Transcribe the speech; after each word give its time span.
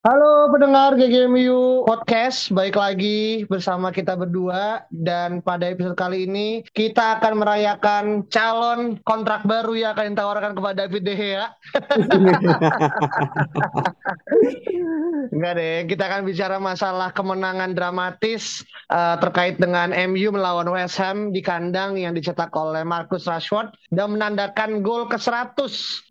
Halo 0.00 0.48
pendengar 0.48 0.96
GGMU 0.96 1.84
Podcast, 1.84 2.48
baik 2.56 2.72
lagi 2.72 3.44
bersama 3.44 3.92
kita 3.92 4.16
berdua 4.16 4.88
dan 4.88 5.44
pada 5.44 5.68
episode 5.68 5.92
kali 5.92 6.24
ini 6.24 6.64
kita 6.72 7.20
akan 7.20 7.36
merayakan 7.36 8.24
calon 8.32 8.96
kontrak 9.04 9.44
baru 9.44 9.76
yang 9.76 9.92
akan 9.92 10.16
ditawarkan 10.16 10.56
kepada 10.56 10.88
David 10.88 11.04
De 11.04 11.14
Gea. 11.20 11.52
Enggak 15.36 15.52
deh, 15.60 15.84
kita 15.84 16.08
akan 16.08 16.24
bicara 16.24 16.56
masalah 16.56 17.12
kemenangan 17.12 17.76
dramatis 17.76 18.64
uh, 18.88 19.20
terkait 19.20 19.60
dengan 19.60 19.92
MU 20.08 20.32
melawan 20.32 20.72
West 20.72 20.96
Ham 20.96 21.28
di 21.28 21.44
kandang 21.44 22.00
yang 22.00 22.16
dicetak 22.16 22.48
oleh 22.56 22.88
Marcus 22.88 23.28
Rashford 23.28 23.76
dan 23.92 24.16
menandakan 24.16 24.80
gol 24.80 25.12
ke-100 25.12 25.60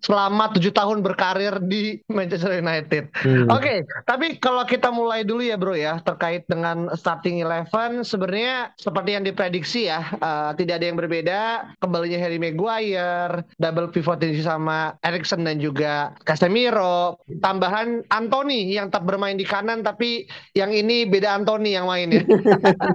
selama 0.06 0.54
tujuh 0.54 0.78
tahun 0.78 1.02
berkarir 1.02 1.58
di 1.66 1.98
Manchester 2.06 2.54
United. 2.54 3.10
Hmm. 3.18 3.50
Oke, 3.50 3.60
okay, 3.60 3.79
tapi 4.06 4.38
kalau 4.40 4.64
kita 4.64 4.94
mulai 4.94 5.26
dulu 5.26 5.44
ya 5.44 5.56
bro 5.60 5.76
ya 5.76 6.00
terkait 6.04 6.46
dengan 6.48 6.92
starting 6.96 7.42
eleven 7.44 8.06
sebenarnya 8.06 8.72
seperti 8.78 9.18
yang 9.18 9.24
diprediksi 9.26 9.90
ya 9.90 10.06
uh, 10.22 10.52
tidak 10.56 10.82
ada 10.82 10.86
yang 10.88 10.98
berbeda 10.98 11.42
kembalinya 11.82 12.20
Harry 12.20 12.38
Maguire, 12.38 13.44
double 13.58 13.90
pivot 13.90 14.22
sama 14.42 14.96
Erikson 15.02 15.48
dan 15.48 15.58
juga 15.58 16.14
Casemiro, 16.28 17.18
tambahan 17.40 18.04
Anthony 18.12 18.76
yang 18.76 18.92
tetap 18.92 19.08
bermain 19.08 19.40
di 19.40 19.48
kanan 19.48 19.82
tapi 19.82 20.28
yang 20.54 20.70
ini 20.76 21.08
beda 21.08 21.40
Anthony 21.40 21.74
yang 21.74 21.88
main 21.88 22.12
ya. 22.12 22.24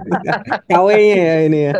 KW-nya 0.71 1.17
ya 1.17 1.35
ini 1.49 1.59
ya. 1.71 1.73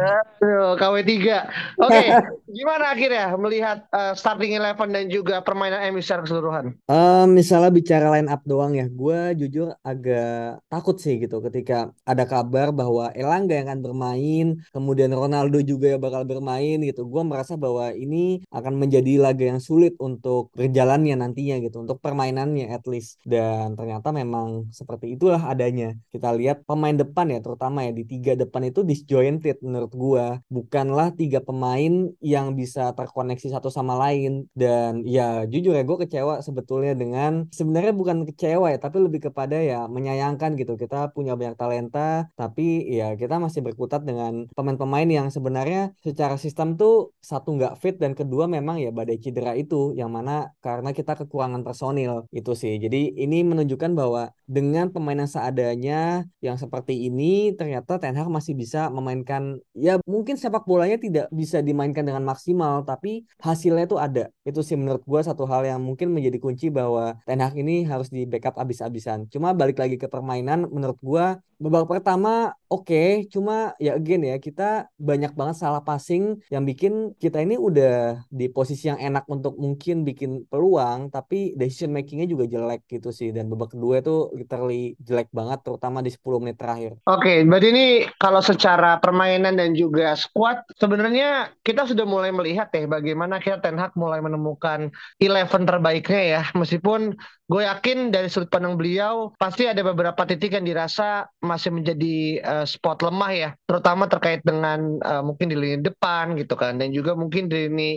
KW 0.76 0.96
3. 1.02 1.06
Oke, 1.06 1.42
okay, 1.80 2.08
gimana 2.58 2.94
akhirnya 2.94 3.34
melihat 3.38 3.86
uh, 3.94 4.14
starting 4.18 4.58
eleven 4.58 4.90
dan 4.94 5.06
juga 5.10 5.42
permainan 5.42 5.94
MU 5.94 6.02
secara 6.02 6.26
keseluruhan? 6.26 6.76
Uh, 6.90 7.26
misalnya 7.30 7.72
bicara 7.74 8.10
line 8.14 8.30
up 8.30 8.42
doang 8.46 8.74
ya, 8.74 8.86
gue 8.96 9.20
jujur 9.44 9.76
agak 9.84 10.64
takut 10.72 10.96
sih 10.96 11.20
gitu 11.20 11.44
ketika 11.44 11.92
ada 12.08 12.24
kabar 12.24 12.72
bahwa 12.72 13.12
Elangga 13.12 13.54
yang 13.60 13.68
akan 13.68 13.82
bermain, 13.84 14.46
kemudian 14.72 15.12
Ronaldo 15.12 15.60
juga 15.60 15.96
yang 15.96 16.02
bakal 16.02 16.24
bermain 16.24 16.80
gitu. 16.80 17.04
Gue 17.04 17.24
merasa 17.28 17.60
bahwa 17.60 17.92
ini 17.92 18.42
akan 18.50 18.74
menjadi 18.80 19.20
laga 19.20 19.44
yang 19.52 19.60
sulit 19.60 20.00
untuk 20.00 20.56
berjalannya 20.56 21.20
nantinya 21.20 21.60
gitu, 21.60 21.84
untuk 21.84 22.00
permainannya 22.00 22.72
at 22.72 22.88
least. 22.88 23.20
Dan 23.28 23.76
ternyata 23.76 24.16
memang 24.16 24.72
seperti 24.72 25.20
itulah 25.20 25.42
adanya. 25.44 25.92
Kita 26.14 26.32
lihat 26.32 26.64
pemain 26.64 26.96
depan 26.96 27.34
ya, 27.34 27.40
terutama 27.44 27.84
ya 27.84 27.92
di 27.92 28.08
tiga 28.08 28.34
depan 28.40 28.72
itu 28.72 28.88
disjointed 28.88 29.60
menurut 29.66 29.92
gue. 29.92 30.26
Bukanlah 30.48 31.12
tiga 31.18 31.44
pemain 31.44 32.14
yang 32.24 32.56
bisa 32.56 32.96
terkoneksi 32.96 33.52
satu 33.52 33.68
sama 33.68 34.00
lain. 34.00 34.48
Dan 34.56 35.04
ya 35.04 35.44
jujur 35.50 35.76
ya 35.76 35.84
gue 35.84 35.98
kecewa 36.08 36.40
sebetulnya 36.40 36.94
dengan 36.96 37.50
sebenarnya 37.52 37.94
bukan 37.98 38.24
kecewa 38.30 38.72
ya, 38.72 38.80
tapi 38.86 39.02
lebih 39.02 39.34
kepada 39.34 39.58
ya 39.58 39.90
menyayangkan 39.90 40.54
gitu. 40.62 40.78
Kita 40.78 41.10
punya 41.10 41.34
banyak 41.34 41.58
talenta, 41.58 42.30
tapi 42.38 42.86
ya 42.86 43.18
kita 43.18 43.42
masih 43.42 43.66
berkutat 43.66 44.06
dengan 44.06 44.46
pemain-pemain 44.54 45.10
yang 45.10 45.28
sebenarnya 45.34 45.98
secara 46.06 46.38
sistem 46.38 46.78
tuh 46.78 47.18
satu 47.18 47.58
nggak 47.58 47.82
fit 47.82 47.98
dan 47.98 48.14
kedua 48.14 48.46
memang 48.46 48.78
ya 48.78 48.94
badai 48.94 49.18
cedera 49.18 49.58
itu 49.58 49.98
yang 49.98 50.14
mana 50.14 50.54
karena 50.62 50.94
kita 50.94 51.18
kekurangan 51.18 51.66
personil 51.66 52.30
itu 52.30 52.54
sih. 52.54 52.78
Jadi 52.78 53.18
ini 53.18 53.42
menunjukkan 53.42 53.98
bahwa 53.98 54.30
dengan 54.46 54.94
pemain 54.94 55.18
yang 55.18 55.32
seadanya 55.32 56.30
yang 56.46 56.62
seperti 56.62 57.10
ini 57.10 57.58
ternyata 57.58 57.98
Ten 57.98 58.14
Hag 58.14 58.30
masih 58.30 58.54
bisa 58.54 58.94
memainkan 58.94 59.58
ya 59.74 59.98
mungkin 60.06 60.38
sepak 60.38 60.70
bolanya 60.70 61.02
tidak 61.02 61.26
bisa 61.34 61.66
dimainkan 61.66 62.06
dengan 62.06 62.22
maksimal 62.22 62.86
tapi 62.86 63.26
hasilnya 63.42 63.90
itu 63.90 63.98
ada. 63.98 64.30
Itu 64.46 64.62
sih 64.62 64.78
menurut 64.78 65.02
gue 65.02 65.22
satu 65.26 65.50
hal 65.50 65.66
yang 65.66 65.82
mungkin 65.82 66.14
menjadi 66.14 66.38
kunci 66.38 66.70
bahwa 66.70 67.18
Ten 67.26 67.42
Hag 67.42 67.58
ini 67.58 67.88
harus 67.90 68.14
di 68.14 68.28
backup 68.30 68.60
abis 68.62 68.75
habis-habisan. 68.76 69.32
Cuma 69.32 69.56
balik 69.56 69.80
lagi 69.80 69.96
ke 69.96 70.12
permainan 70.12 70.68
menurut 70.68 71.00
gua 71.00 71.40
babak 71.58 71.88
pertama 71.88 72.54
oke, 72.68 72.92
okay, 72.92 73.10
cuma 73.32 73.72
ya 73.80 73.96
again 73.96 74.26
ya 74.26 74.36
kita 74.42 74.92
banyak 75.00 75.32
banget 75.38 75.56
salah 75.62 75.80
passing 75.80 76.42
yang 76.52 76.68
bikin 76.68 77.16
kita 77.16 77.40
ini 77.40 77.56
udah 77.56 78.26
di 78.28 78.52
posisi 78.52 78.92
yang 78.92 79.00
enak 79.00 79.24
untuk 79.32 79.56
mungkin 79.56 80.04
bikin 80.04 80.44
peluang 80.50 81.08
tapi 81.14 81.56
decision 81.56 81.96
makingnya 81.96 82.28
juga 82.28 82.46
jelek 82.50 82.84
gitu 82.90 83.16
sih 83.16 83.32
dan 83.32 83.48
babak 83.48 83.78
kedua 83.78 84.04
itu 84.04 84.34
literally 84.36 85.00
jelek 85.00 85.32
banget 85.32 85.64
terutama 85.64 86.04
di 86.04 86.12
10 86.12 86.42
menit 86.44 86.58
terakhir. 86.60 87.00
Oke, 87.08 87.22
okay, 87.22 87.38
berarti 87.48 87.68
ini 87.72 87.88
kalau 88.20 88.42
secara 88.44 89.00
permainan 89.00 89.56
dan 89.56 89.72
juga 89.78 90.18
squad 90.20 90.66
sebenarnya 90.76 91.54
kita 91.64 91.88
sudah 91.88 92.04
mulai 92.04 92.34
melihat 92.36 92.68
ya 92.76 92.90
bagaimana 92.90 93.40
kita 93.40 93.64
Ten 93.64 93.80
Hag 93.80 93.96
mulai 93.96 94.20
menemukan 94.20 94.92
eleven 95.22 95.64
terbaiknya 95.64 96.22
ya 96.22 96.42
meskipun 96.58 97.16
gue 97.46 97.62
yakin 97.62 98.10
dari 98.10 98.26
sudut 98.26 98.50
pandang 98.50 98.74
beliau 98.74 99.30
pasti 99.38 99.70
ada 99.70 99.86
beberapa 99.86 100.18
titik 100.26 100.58
yang 100.58 100.66
dirasa 100.66 101.30
masih 101.46 101.70
menjadi 101.70 102.42
uh, 102.42 102.66
spot 102.66 103.06
lemah 103.06 103.32
ya, 103.32 103.50
terutama 103.70 104.10
terkait 104.10 104.42
dengan 104.42 104.98
uh, 105.06 105.22
mungkin 105.22 105.54
di 105.54 105.56
lini 105.56 105.80
depan 105.86 106.34
gitu 106.36 106.58
kan, 106.58 106.82
dan 106.82 106.90
juga 106.90 107.14
mungkin 107.14 107.46
di 107.46 107.70
lini 107.70 107.92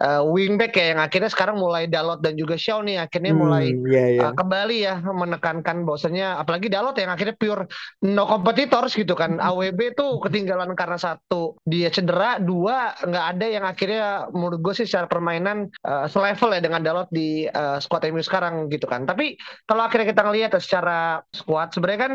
uh, 0.00 0.22
wingback 0.22 0.78
ya 0.78 0.94
yang 0.94 1.00
akhirnya 1.02 1.28
sekarang 1.28 1.58
mulai 1.58 1.90
Dalot 1.90 2.22
dan 2.22 2.38
juga 2.38 2.54
Shaw 2.54 2.80
nih 2.86 3.02
akhirnya 3.02 3.34
hmm, 3.34 3.40
mulai 3.42 3.66
yeah, 3.90 4.08
yeah. 4.16 4.30
Uh, 4.30 4.34
kembali 4.38 4.76
ya 4.86 4.94
menekankan 5.02 5.82
bahwasanya 5.82 6.38
apalagi 6.38 6.70
Dalot 6.70 6.94
yang 6.94 7.10
akhirnya 7.10 7.34
pure 7.34 7.66
no 8.06 8.24
competitors 8.24 8.94
gitu 8.94 9.18
kan, 9.18 9.36
hmm. 9.36 9.44
AWB 9.44 9.98
tuh 9.98 10.22
ketinggalan 10.22 10.72
karena 10.78 10.96
satu 10.96 11.58
dia 11.66 11.90
cedera, 11.90 12.38
dua 12.38 12.94
nggak 13.02 13.26
ada 13.36 13.46
yang 13.50 13.64
akhirnya 13.66 14.30
menurut 14.30 14.62
gue 14.62 14.74
sih 14.78 14.86
secara 14.86 15.10
permainan 15.10 15.66
uh, 15.82 16.06
selevel 16.06 16.54
ya 16.54 16.62
dengan 16.62 16.80
Dalot 16.86 17.10
di 17.10 17.50
uh, 17.50 17.82
squad 17.82 18.06
MU 18.08 18.22
sekarang 18.22 18.70
gitu 18.70 18.86
kan. 18.86 19.02
Tapi 19.02 19.34
kalau 19.66 19.82
akhirnya 19.82 20.14
kita 20.14 20.22
ngelihat 20.22 20.50
secara 20.62 21.24
squad 21.32 21.74
sebenarnya 21.74 22.00
kan 22.06 22.14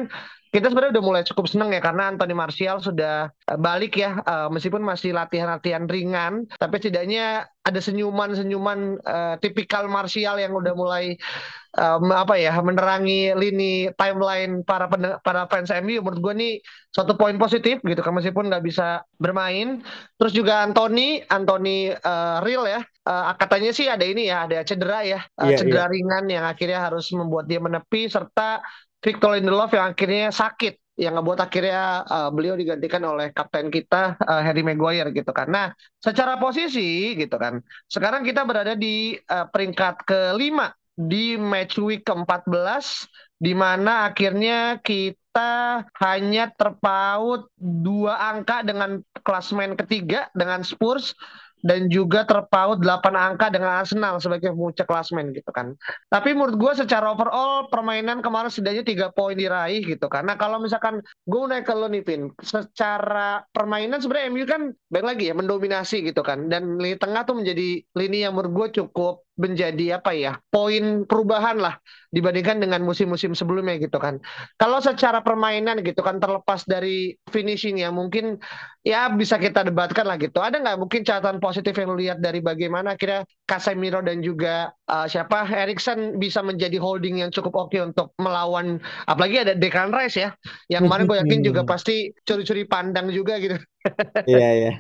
kita 0.51 0.71
sebenarnya 0.71 0.99
udah 0.99 1.05
mulai 1.05 1.23
cukup 1.27 1.45
seneng 1.51 1.75
ya 1.75 1.81
karena 1.83 2.13
Anthony 2.13 2.35
Martial 2.35 2.79
sudah 2.79 3.29
eh, 3.29 3.59
balik 3.59 3.99
ya 3.99 4.23
uh, 4.23 4.47
meskipun 4.47 4.81
masih 4.83 5.11
latihan-latihan 5.11 5.85
ringan 5.85 6.47
tapi 6.55 6.79
setidaknya 6.79 7.47
ada 7.67 7.79
senyuman-senyuman 7.83 8.79
uh, 9.03 9.35
tipikal 9.43 9.91
Martial 9.91 10.39
yang 10.39 10.55
udah 10.55 10.71
mulai 10.71 11.19
um, 11.77 12.09
apa 12.15 12.39
ya 12.39 12.55
menerangi 12.63 13.35
lini 13.35 13.91
timeline 13.99 14.63
para 14.63 14.87
para 15.19 15.45
fans 15.51 15.69
MU 15.83 15.99
menurut 15.99 16.19
gue 16.19 16.33
nih 16.33 16.53
suatu 16.95 17.13
poin 17.19 17.35
positif 17.37 17.83
gitu 17.85 17.99
kan 18.01 18.15
meskipun 18.15 18.49
nggak 18.49 18.65
bisa 18.65 19.03
bermain. 19.21 19.83
Terus 20.17 20.33
juga 20.33 20.65
Anthony 20.65 21.21
Anthony 21.29 21.93
uh, 21.93 22.41
real 22.41 22.65
ya. 22.65 22.81
Uh, 23.07 23.31
katanya 23.39 23.71
sih 23.71 23.87
ada 23.87 24.03
ini 24.03 24.27
ya 24.27 24.43
ada 24.43 24.67
cedera 24.67 24.99
ya 24.99 25.23
uh, 25.39 25.47
yeah, 25.47 25.55
cedera 25.55 25.87
yeah. 25.87 25.91
ringan 25.91 26.25
yang 26.27 26.43
akhirnya 26.43 26.91
harus 26.91 27.07
membuat 27.15 27.47
dia 27.47 27.63
menepi 27.63 28.11
serta 28.11 28.59
Victor 29.01 29.37
Lindelof 29.37 29.71
yang 29.73 29.93
akhirnya 29.93 30.33
sakit 30.33 30.97
yang 30.97 31.13
ngebuat 31.13 31.39
akhirnya 31.45 32.01
uh, 32.09 32.29
beliau 32.33 32.57
digantikan 32.57 33.05
oleh 33.05 33.29
kapten 33.29 33.69
kita 33.69 34.17
uh, 34.17 34.41
Harry 34.41 34.65
Maguire 34.65 35.13
gitu 35.13 35.29
kan. 35.29 35.45
Nah, 35.45 35.69
secara 36.01 36.41
posisi 36.41 37.13
gitu 37.13 37.37
kan. 37.37 37.61
Sekarang 37.85 38.25
kita 38.25 38.41
berada 38.49 38.73
di 38.73 39.13
uh, 39.29 39.45
peringkat 39.45 40.09
kelima 40.09 40.73
di 40.97 41.37
match 41.37 41.77
week 41.77 42.09
ke-14 42.09 43.05
di 43.37 43.53
mana 43.53 44.09
akhirnya 44.09 44.81
kita 44.81 45.85
hanya 46.01 46.49
terpaut 46.57 47.53
dua 47.61 48.33
angka 48.33 48.65
dengan 48.65 49.05
klasmen 49.21 49.77
ketiga 49.77 50.33
dengan 50.33 50.65
Spurs 50.65 51.13
dan 51.65 51.89
juga 51.89 52.23
terpaut 52.23 52.79
8 52.79 53.13
angka 53.17 53.49
dengan 53.49 53.81
Arsenal 53.81 54.21
sebagai 54.21 54.53
pemuncak 54.53 54.85
klasmen 54.85 55.33
gitu 55.35 55.49
kan. 55.51 55.73
Tapi 56.07 56.31
menurut 56.37 56.55
gue 56.55 56.73
secara 56.85 57.11
overall 57.11 57.67
permainan 57.67 58.21
kemarin 58.21 58.49
setidaknya 58.53 58.83
tiga 58.85 59.07
poin 59.11 59.35
diraih 59.35 59.81
gitu. 59.81 60.05
Karena 60.07 60.37
kalau 60.39 60.61
misalkan 60.63 61.01
gue 61.25 61.41
naik 61.49 61.67
ke 61.67 61.73
lo 61.75 61.91
nih 61.91 62.03
secara 62.39 63.43
permainan 63.51 63.99
sebenarnya 63.99 64.29
MU 64.31 64.45
kan 64.47 64.61
baik 64.93 65.05
lagi 65.05 65.23
ya 65.29 65.35
mendominasi 65.35 66.05
gitu 66.07 66.21
kan. 66.23 66.47
Dan 66.47 66.79
lini 66.79 66.95
tengah 66.95 67.27
tuh 67.27 67.35
menjadi 67.35 67.83
lini 67.97 68.23
yang 68.23 68.37
menurut 68.37 68.53
gue 68.53 68.83
cukup 68.83 69.26
menjadi 69.37 70.01
apa 70.01 70.11
ya 70.17 70.41
poin 70.49 71.05
perubahan 71.05 71.61
lah 71.61 71.77
dibandingkan 72.09 72.57
dengan 72.57 72.81
musim-musim 72.81 73.37
sebelumnya 73.37 73.77
gitu 73.77 74.01
kan. 74.01 74.17
Kalau 74.57 74.81
secara 74.81 75.21
permainan 75.21 75.85
gitu 75.85 76.01
kan 76.01 76.17
terlepas 76.17 76.65
dari 76.65 77.13
finishing 77.29 77.77
yang 77.77 77.93
mungkin 77.93 78.41
ya 78.81 79.13
bisa 79.13 79.37
kita 79.37 79.61
debatkan 79.69 80.09
lah 80.09 80.17
gitu. 80.17 80.41
Ada 80.41 80.57
nggak 80.57 80.77
mungkin 80.81 81.05
catatan 81.05 81.37
positif 81.37 81.77
yang 81.77 81.93
lu 81.93 81.97
lihat 82.01 82.17
dari 82.17 82.41
bagaimana 82.41 82.97
kira 82.97 83.21
Casemiro 83.47 84.03
dan 84.03 84.19
juga 84.19 84.75
uh, 84.91 85.07
siapa 85.07 85.47
Erikson 85.47 86.19
bisa 86.19 86.43
menjadi 86.43 86.75
holding 86.75 87.23
yang 87.23 87.31
cukup 87.31 87.71
oke 87.71 87.79
untuk 87.79 88.11
melawan 88.19 88.83
apalagi 89.07 89.47
ada 89.47 89.53
Declan 89.55 89.95
Rice 89.95 90.19
ya 90.19 90.35
yang 90.67 90.83
kemarin 90.85 91.07
gue 91.07 91.17
yakin 91.23 91.41
juga 91.47 91.63
pasti 91.63 92.11
curi-curi 92.27 92.67
pandang 92.67 93.07
juga 93.07 93.39
gitu 93.39 93.55
Iya 94.27 94.49
iya. 94.59 94.71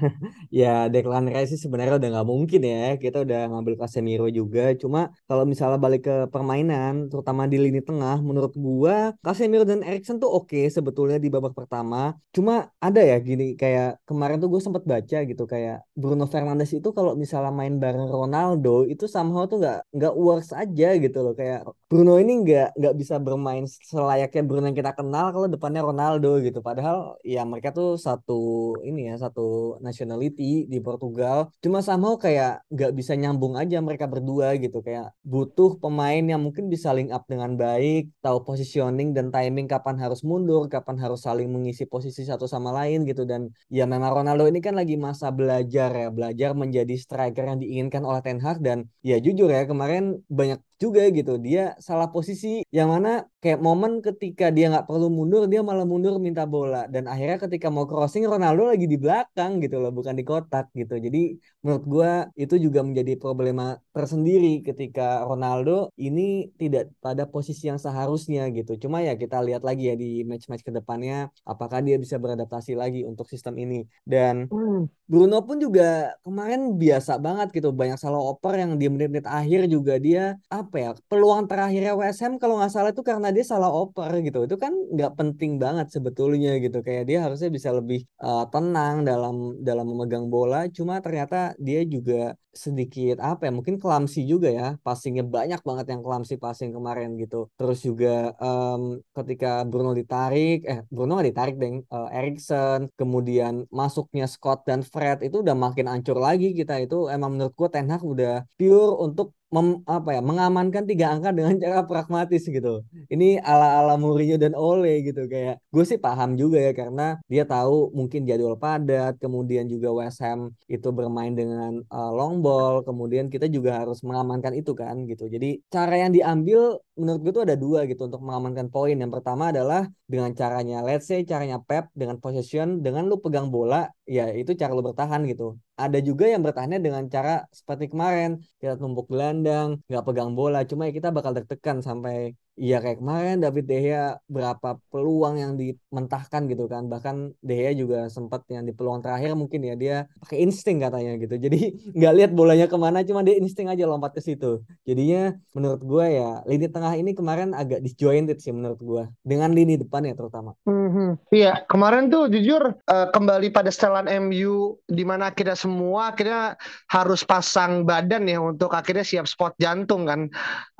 Ya 0.51 0.73
Declan 0.91 1.31
Rice 1.31 1.55
sih 1.55 1.59
sebenarnya 1.63 1.95
udah 1.99 2.09
nggak 2.11 2.27
mungkin 2.27 2.61
ya. 2.67 2.99
Kita 2.99 3.23
udah 3.23 3.39
ngambil 3.51 3.79
Casemiro 3.79 4.27
juga. 4.27 4.75
Cuma 4.75 5.15
kalau 5.29 5.47
misalnya 5.47 5.79
balik 5.79 6.01
ke 6.07 6.15
permainan, 6.33 7.07
terutama 7.07 7.47
di 7.47 7.55
lini 7.55 7.79
tengah, 7.79 8.19
menurut 8.19 8.53
gua 8.59 9.15
Casemiro 9.23 9.63
dan 9.63 9.79
Erikson 9.85 10.19
tuh 10.19 10.27
oke 10.27 10.67
sebetulnya 10.67 11.17
di 11.23 11.29
babak 11.31 11.55
pertama. 11.55 12.19
Cuma 12.35 12.67
ada 12.83 12.99
ya 12.99 13.15
gini 13.23 13.55
kayak 13.55 14.03
kemarin 14.03 14.43
tuh 14.43 14.49
gue 14.51 14.61
sempat 14.63 14.83
baca 14.83 15.17
gitu 15.23 15.43
kayak 15.47 15.87
Bruno 15.95 16.25
Fernandes 16.27 16.71
itu 16.75 16.89
kalau 16.91 17.15
misalnya 17.15 17.53
main 17.53 17.79
bareng 17.79 18.11
Ronaldo 18.11 18.56
itu 18.91 19.05
somehow 19.05 19.43
tuh 19.51 19.57
nggak 19.61 19.79
nggak 19.95 20.13
works 20.15 20.51
aja 20.61 20.87
gitu 21.03 21.17
loh 21.25 21.33
kayak 21.39 21.67
Bruno 21.87 22.19
ini 22.19 22.43
nggak 22.43 22.75
nggak 22.75 22.95
bisa 22.99 23.15
bermain 23.15 23.63
selayaknya 23.63 24.41
Bruno 24.43 24.67
yang 24.67 24.75
kita 24.75 24.91
kenal 24.91 25.31
kalau 25.31 25.47
depannya 25.47 25.81
Ronaldo 25.87 26.43
gitu. 26.43 26.59
Padahal 26.59 27.15
ya 27.23 27.47
mereka 27.47 27.71
tuh 27.71 27.95
satu 27.95 28.75
ini 28.83 29.07
ya 29.07 29.15
satu 29.15 29.79
nationality 29.79 30.67
di 30.67 30.77
Portugal. 30.83 31.47
Cuma 31.63 31.79
sama 31.79 32.19
kayak 32.19 32.67
nggak 32.67 32.91
bisa 32.91 33.15
nyambung 33.15 33.55
aja 33.55 33.79
mereka 33.79 34.03
berdua 34.03 34.59
gitu 34.59 34.83
kayak 34.83 35.15
butuh 35.23 35.79
pemain 35.79 36.19
yang 36.19 36.43
mungkin 36.43 36.67
bisa 36.67 36.91
link 36.91 37.07
up 37.15 37.23
dengan 37.31 37.55
baik, 37.55 38.11
tahu 38.19 38.43
positioning 38.43 39.15
dan 39.15 39.31
timing 39.31 39.71
kapan 39.71 39.95
harus 40.03 40.27
mundur, 40.27 40.67
kapan 40.67 40.99
harus 40.99 41.23
saling 41.23 41.47
mengisi 41.47 41.87
posisi 41.87 42.27
satu 42.27 42.51
sama 42.51 42.75
lain 42.75 43.07
gitu 43.07 43.23
dan 43.23 43.47
ya 43.71 43.87
memang 43.87 44.11
Ronaldo 44.11 44.43
ini 44.51 44.59
kan 44.59 44.75
lagi 44.75 44.99
masa 44.99 45.31
belajar 45.31 45.89
ya, 45.95 46.07
belajar 46.11 46.51
menjadi 46.51 46.95
striker 46.99 47.47
yang 47.47 47.59
diinginkan 47.63 48.03
oleh 48.03 48.19
Ten 48.19 48.43
dan 48.65 48.77
ya 49.09 49.15
jujur 49.25 49.49
ya 49.55 49.61
kemarin 49.71 50.03
banyak 50.37 50.59
juga 50.77 51.01
gitu. 51.09 51.41
Dia 51.41 51.73
salah 51.81 52.07
posisi 52.13 52.61
yang 52.69 52.89
mana 52.93 53.25
kayak 53.41 53.59
momen 53.61 53.99
ketika 54.05 54.53
dia 54.55 54.69
nggak 54.71 54.85
perlu 54.89 55.09
mundur 55.09 55.49
dia 55.51 55.61
malah 55.65 55.85
mundur 55.85 56.21
minta 56.21 56.43
bola. 56.45 56.85
Dan 56.93 57.09
akhirnya 57.11 57.37
ketika 57.41 57.67
mau 57.73 57.85
crossing 57.89 58.25
Ronaldo 58.29 58.69
lagi 58.71 58.85
di 58.85 58.97
belakang 58.97 59.57
gitu 59.63 59.81
loh 59.81 59.91
bukan 59.93 60.13
di 60.19 60.23
kotak 60.23 60.69
gitu. 60.77 60.95
Jadi 61.01 61.37
menurut 61.65 61.85
gue 61.85 62.11
itu 62.45 62.55
juga 62.65 62.79
menjadi 62.85 63.13
problema 63.17 63.75
tersendiri 63.91 64.61
ketika 64.61 65.25
Ronaldo 65.25 65.89
ini 65.97 66.53
tidak 66.61 66.93
pada 67.01 67.25
posisi 67.25 67.69
yang 67.69 67.81
seharusnya 67.81 68.47
gitu. 68.53 68.77
Cuma 68.77 69.01
ya 69.01 69.17
kita 69.17 69.41
lihat 69.41 69.65
lagi 69.65 69.89
ya 69.89 69.95
di 69.97 70.21
match-match 70.29 70.61
ke 70.61 70.71
depannya 70.71 71.33
apakah 71.43 71.81
dia 71.81 71.97
bisa 71.97 72.21
beradaptasi 72.21 72.77
lagi 72.77 73.01
untuk 73.01 73.25
sistem 73.25 73.57
ini. 73.57 73.85
Dan 74.05 74.45
hmm. 74.47 75.07
Bruno 75.07 75.39
pun 75.41 75.57
juga 75.57 76.13
kemarin 76.21 76.75
biasa 76.75 77.15
banget 77.17 77.47
gitu 77.55 77.71
banyak 77.71 77.95
salah 77.95 78.19
oper 78.19 78.59
yang 78.59 78.75
di 78.75 78.85
menit-menit 78.91 79.23
akhir 79.23 79.71
juga 79.71 79.95
dia 79.97 80.35
apa 80.67 80.77
ya 80.83 80.91
peluang 81.07 81.47
terakhirnya 81.47 81.95
Ham 81.95 82.33
kalau 82.43 82.59
nggak 82.59 82.71
salah 82.75 82.91
itu 82.91 82.99
karena 82.99 83.31
dia 83.31 83.45
salah 83.47 83.71
oper 83.71 84.11
gitu. 84.19 84.43
Itu 84.43 84.59
kan 84.59 84.75
nggak 84.75 85.15
penting 85.15 85.55
banget 85.63 85.87
sebetulnya 85.95 86.59
gitu. 86.59 86.83
Kayak 86.83 87.03
dia 87.07 87.19
harusnya 87.23 87.47
bisa 87.47 87.69
lebih 87.71 88.03
uh, 88.19 88.43
tenang 88.51 89.07
dalam 89.07 89.55
dalam 89.63 89.87
memegang 89.87 90.27
bola. 90.27 90.67
Cuma 90.67 90.99
ternyata 90.99 91.55
dia 91.55 91.87
juga 91.87 92.35
sedikit 92.51 93.21
apa 93.21 93.47
ya 93.47 93.51
mungkin 93.55 93.79
klamsi 93.79 94.27
juga 94.27 94.51
ya. 94.51 94.67
Passingnya 94.83 95.23
banyak 95.23 95.61
banget 95.63 95.85
yang 95.93 96.01
klamsi 96.03 96.35
passing 96.35 96.75
kemarin 96.75 97.15
gitu. 97.15 97.47
Terus 97.55 97.79
juga 97.87 98.35
um, 98.43 98.99
ketika 99.15 99.63
Bruno 99.63 99.95
ditarik 99.95 100.67
eh 100.67 100.83
Bruno 100.91 101.15
nggak 101.15 101.29
ditarik 101.31 101.55
deng 101.55 101.85
uh, 101.93 102.11
Erikson 102.11 102.91
kemudian 102.99 103.63
masuknya 103.71 104.27
Scott 104.27 104.67
dan 104.67 104.83
Fred 104.83 105.23
itu 105.23 105.39
udah 105.45 105.55
makin 105.55 105.87
ancur 105.87 106.19
lagi 106.19 106.51
kita. 106.51 106.81
Itu 106.83 107.07
emang 107.07 107.39
menurut 107.39 107.55
gue 107.55 107.69
Ten 107.71 107.87
Hag 107.93 108.03
udah 108.03 108.43
pure 108.59 108.93
untuk 109.05 109.36
mem, 109.53 109.67
apa 109.87 110.09
ya 110.15 110.21
mengamankan 110.23 110.83
tiga 110.89 111.05
angka 111.13 111.29
dengan 111.31 111.55
cara 111.63 111.79
pragmatis 111.89 112.43
gitu. 112.47 112.83
Ini 113.13 113.39
ala 113.41 113.79
ala 113.79 113.93
Mourinho 113.95 114.35
dan 114.35 114.53
Ole 114.57 115.03
gitu 115.07 115.27
kayak 115.31 115.63
gue 115.73 115.83
sih 115.87 115.99
paham 115.99 116.35
juga 116.41 116.57
ya 116.59 116.71
karena 116.75 117.17
dia 117.31 117.43
tahu 117.47 117.91
mungkin 117.95 118.27
jadwal 118.29 118.55
padat, 118.59 119.15
kemudian 119.23 119.65
juga 119.71 119.89
West 119.95 120.19
Ham 120.23 120.51
itu 120.67 120.87
bermain 120.91 121.33
dengan 121.33 121.79
uh, 121.91 122.11
long 122.11 122.43
ball, 122.43 122.83
kemudian 122.87 123.31
kita 123.33 123.47
juga 123.47 123.79
harus 123.79 124.03
mengamankan 124.03 124.53
itu 124.59 124.71
kan 124.75 124.95
gitu. 125.07 125.31
Jadi 125.31 125.63
cara 125.71 125.95
yang 125.95 126.11
diambil 126.11 126.79
menurut 126.99 127.19
gue 127.23 127.33
tuh 127.37 127.43
ada 127.47 127.55
dua 127.55 127.85
gitu 127.89 128.07
untuk 128.09 128.21
mengamankan 128.25 128.67
poin. 128.73 128.95
Yang 128.97 129.11
pertama 129.21 129.53
adalah 129.53 129.87
dengan 130.07 130.31
caranya 130.35 130.83
let's 130.83 131.07
say 131.07 131.23
caranya 131.27 131.59
Pep 131.63 131.91
dengan 131.95 132.17
possession 132.23 132.79
dengan 132.85 133.07
lu 133.11 133.19
pegang 133.19 133.47
bola 133.51 133.91
ya 134.07 134.31
itu 134.31 134.55
cara 134.55 134.71
lu 134.71 134.83
bertahan 134.83 135.27
gitu 135.27 135.59
ada 135.83 135.97
juga 136.07 136.25
yang 136.33 136.41
bertahannya 136.45 136.79
dengan 136.85 137.03
cara 137.15 137.31
seperti 137.59 137.85
kemarin 137.93 138.29
kita 138.59 138.73
tumpuk 138.81 139.05
gelandang 139.11 139.69
nggak 139.87 140.03
pegang 140.07 140.31
bola 140.37 140.59
cuma 140.69 140.81
ya 140.87 140.91
kita 140.97 141.09
bakal 141.17 141.31
tertekan 141.37 141.77
sampai 141.87 142.15
Iya 142.57 142.81
kayak 142.81 142.97
kemarin 143.05 143.37
David 143.37 143.69
De 143.69 143.77
Gea 143.77 144.17
berapa 144.25 144.81
peluang 144.89 145.37
yang 145.37 145.53
dimentahkan 145.61 146.49
gitu 146.49 146.65
kan. 146.65 146.89
Bahkan 146.89 147.37
De 147.37 147.53
Gea 147.53 147.71
juga 147.77 148.09
sempat 148.09 148.49
yang 148.49 148.65
di 148.65 148.73
peluang 148.73 149.05
terakhir 149.05 149.37
mungkin 149.37 149.61
ya 149.61 149.77
dia 149.77 149.95
pakai 150.25 150.41
insting 150.41 150.81
katanya 150.81 151.21
gitu. 151.21 151.37
Jadi 151.45 151.77
nggak 151.93 152.13
lihat 152.17 152.31
bolanya 152.33 152.65
ke 152.65 152.73
mana 152.73 153.05
cuma 153.05 153.21
dia 153.21 153.37
insting 153.37 153.69
aja 153.69 153.85
lompat 153.85 154.17
ke 154.17 154.25
situ. 154.25 154.65
Jadinya 154.89 155.37
menurut 155.53 155.85
gue 155.85 156.05
ya 156.17 156.41
lini 156.49 156.65
tengah 156.65 156.97
ini 156.97 157.13
kemarin 157.13 157.53
agak 157.53 157.85
disjointed 157.85 158.41
sih 158.41 158.49
menurut 158.49 158.81
gue 158.81 159.03
dengan 159.21 159.53
lini 159.53 159.77
depan 159.77 160.09
ya 160.09 160.17
terutama. 160.17 160.57
Mm-hmm. 160.65 161.09
iya 161.29 161.61
kemarin 161.69 162.09
tuh 162.09 162.25
jujur 162.25 162.73
uh, 162.73 163.07
kembali 163.13 163.53
pada 163.53 163.69
setelan 163.69 164.09
MU 164.25 164.81
di 164.89 165.05
mana 165.05 165.29
akhirnya 165.29 165.53
semua 165.53 166.09
akhirnya 166.09 166.57
harus 166.89 167.21
pasang 167.21 167.85
badan 167.85 168.25
ya 168.25 168.41
untuk 168.41 168.73
akhirnya 168.73 169.05
siap 169.05 169.29
spot 169.29 169.53
jantung 169.61 170.09
kan. 170.09 170.25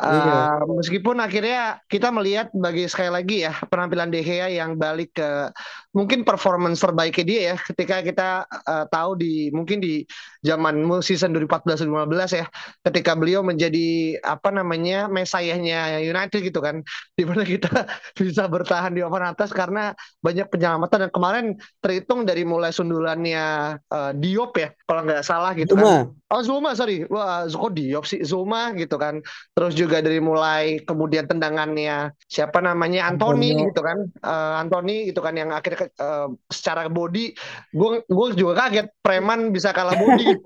Uh, 0.01 0.09
iya. 0.09 0.41
meskipun 0.65 1.21
akhirnya 1.21 1.66
kita 1.91 2.07
melihat 2.13 2.47
bagi 2.55 2.87
sekali 2.87 3.11
lagi 3.11 3.37
ya 3.43 3.53
penampilan 3.67 4.07
De 4.07 4.21
Gea 4.23 4.47
yang 4.47 4.79
balik 4.79 5.17
ke 5.17 5.51
mungkin 5.91 6.23
performance 6.23 6.79
terbaiknya 6.79 7.25
dia 7.25 7.41
ya 7.53 7.55
ketika 7.59 7.95
kita 8.05 8.29
uh, 8.47 8.85
tahu 8.87 9.19
di 9.19 9.49
mungkin 9.51 9.83
di 9.83 10.07
zaman 10.47 10.87
season 11.03 11.35
2014-2015 11.35 12.39
ya 12.39 12.45
ketika 12.87 13.11
beliau 13.19 13.43
menjadi 13.43 14.15
apa 14.23 14.55
namanya 14.55 15.11
mesayahnya 15.11 15.99
United 15.99 16.39
gitu 16.39 16.63
kan. 16.63 16.79
Di 17.17 17.27
mana 17.27 17.43
kita 17.43 17.67
bisa 18.19 18.47
bertahan 18.47 18.95
di 18.95 19.03
papan 19.03 19.33
atas 19.35 19.51
karena 19.51 19.91
banyak 20.23 20.47
penyelamatan. 20.47 21.09
Dan 21.09 21.11
kemarin 21.11 21.45
terhitung 21.83 22.23
dari 22.23 22.47
mulai 22.47 22.71
sundulannya 22.71 23.77
uh, 23.91 24.11
Diop 24.15 24.55
ya 24.55 24.69
kalau 24.87 25.01
nggak 25.03 25.25
salah 25.25 25.51
gitu 25.57 25.75
Zuma. 25.75 25.83
kan 25.83 26.17
oh 26.31 26.41
Zuma 26.43 26.75
sorry. 26.75 27.07
Wah 27.07 27.47
kok 27.47 27.73
Diop 27.75 28.05
sih? 28.07 28.21
Zuma 28.23 28.75
gitu 28.75 28.99
kan. 28.99 29.23
Terus 29.55 29.73
juga 29.75 30.03
dari 30.03 30.19
mulai 30.19 30.83
kemudian 30.83 31.27
tendangannya 31.27 32.11
siapa 32.27 32.59
namanya? 32.59 33.07
Anthony 33.11 33.55
gitu 33.71 33.81
kan. 33.81 33.97
Uh, 34.21 34.61
Anthony 34.61 35.11
gitu 35.11 35.19
kan 35.23 35.33
yang 35.35 35.49
akhirnya 35.55 35.87
uh, 35.99 36.27
secara 36.51 36.91
body 36.91 37.35
gue 37.71 37.89
gue 38.07 38.27
juga 38.35 38.67
kaget. 38.67 38.87
Preman 38.99 39.55
bisa 39.55 39.71
kalah 39.71 39.95
body 39.95 40.36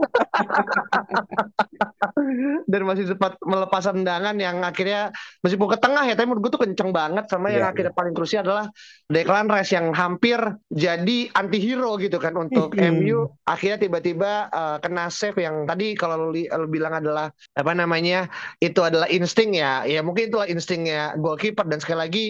dan 2.71 2.81
masih 2.87 3.05
sempat 3.09 3.35
melepas 3.43 3.83
tendangan 3.83 4.35
yang 4.39 4.63
akhirnya 4.63 5.11
meskipun 5.43 5.69
ke 5.75 5.77
tengah 5.79 6.03
ya 6.07 6.13
tapi 6.15 6.27
menurut 6.31 6.47
gue 6.47 6.51
tuh 6.55 6.61
kenceng 6.63 6.91
banget. 6.91 7.25
Sama 7.27 7.49
yeah, 7.49 7.53
yang 7.59 7.65
iya. 7.67 7.71
akhirnya 7.73 7.93
paling 7.93 8.13
krusial 8.15 8.41
adalah 8.45 8.67
Declan 9.11 9.47
Rice 9.51 9.73
yang 9.75 9.91
hampir 9.91 10.39
jadi 10.71 11.17
anti 11.35 11.59
hero 11.59 11.95
gitu 11.99 12.17
kan 12.17 12.35
untuk 12.37 12.73
MU 12.77 13.27
akhirnya 13.45 13.77
tiba-tiba 13.81 14.47
uh, 14.51 14.77
kena 14.79 15.11
save 15.11 15.39
yang 15.43 15.67
tadi 15.67 15.93
kalau 15.95 16.31
lu, 16.31 16.43
lu 16.45 16.67
bilang 16.67 16.95
adalah 16.97 17.29
apa 17.55 17.71
namanya 17.75 18.27
itu 18.63 18.79
adalah 18.81 19.07
insting 19.11 19.55
ya. 19.57 19.83
Ya 19.85 20.01
mungkin 20.05 20.31
itulah 20.31 20.47
instingnya 20.47 21.15
goalkeeper. 21.19 21.67
Dan 21.67 21.79
sekali 21.79 21.99
lagi 21.99 22.25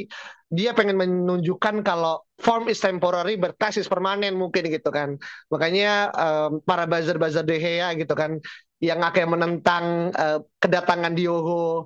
dia 0.52 0.76
pengen 0.76 1.00
menunjukkan 1.00 1.80
kalau 1.88 2.20
form 2.36 2.68
is 2.68 2.84
temporary 2.84 3.40
bertasis 3.40 3.88
permanen 3.88 4.36
mungkin 4.36 4.68
gitu 4.68 4.92
kan. 4.92 5.16
Makanya 5.48 6.12
um, 6.12 6.60
para 6.68 6.84
buzzer-buzzer 6.84 7.48
De 7.48 7.56
Gea 7.56 7.96
gitu 7.96 8.12
kan 8.12 8.36
yang 8.82 9.00
akhirnya 9.06 9.38
menentang 9.38 10.10
uh, 10.12 10.42
kedatangan 10.58 11.14
Diogo 11.14 11.86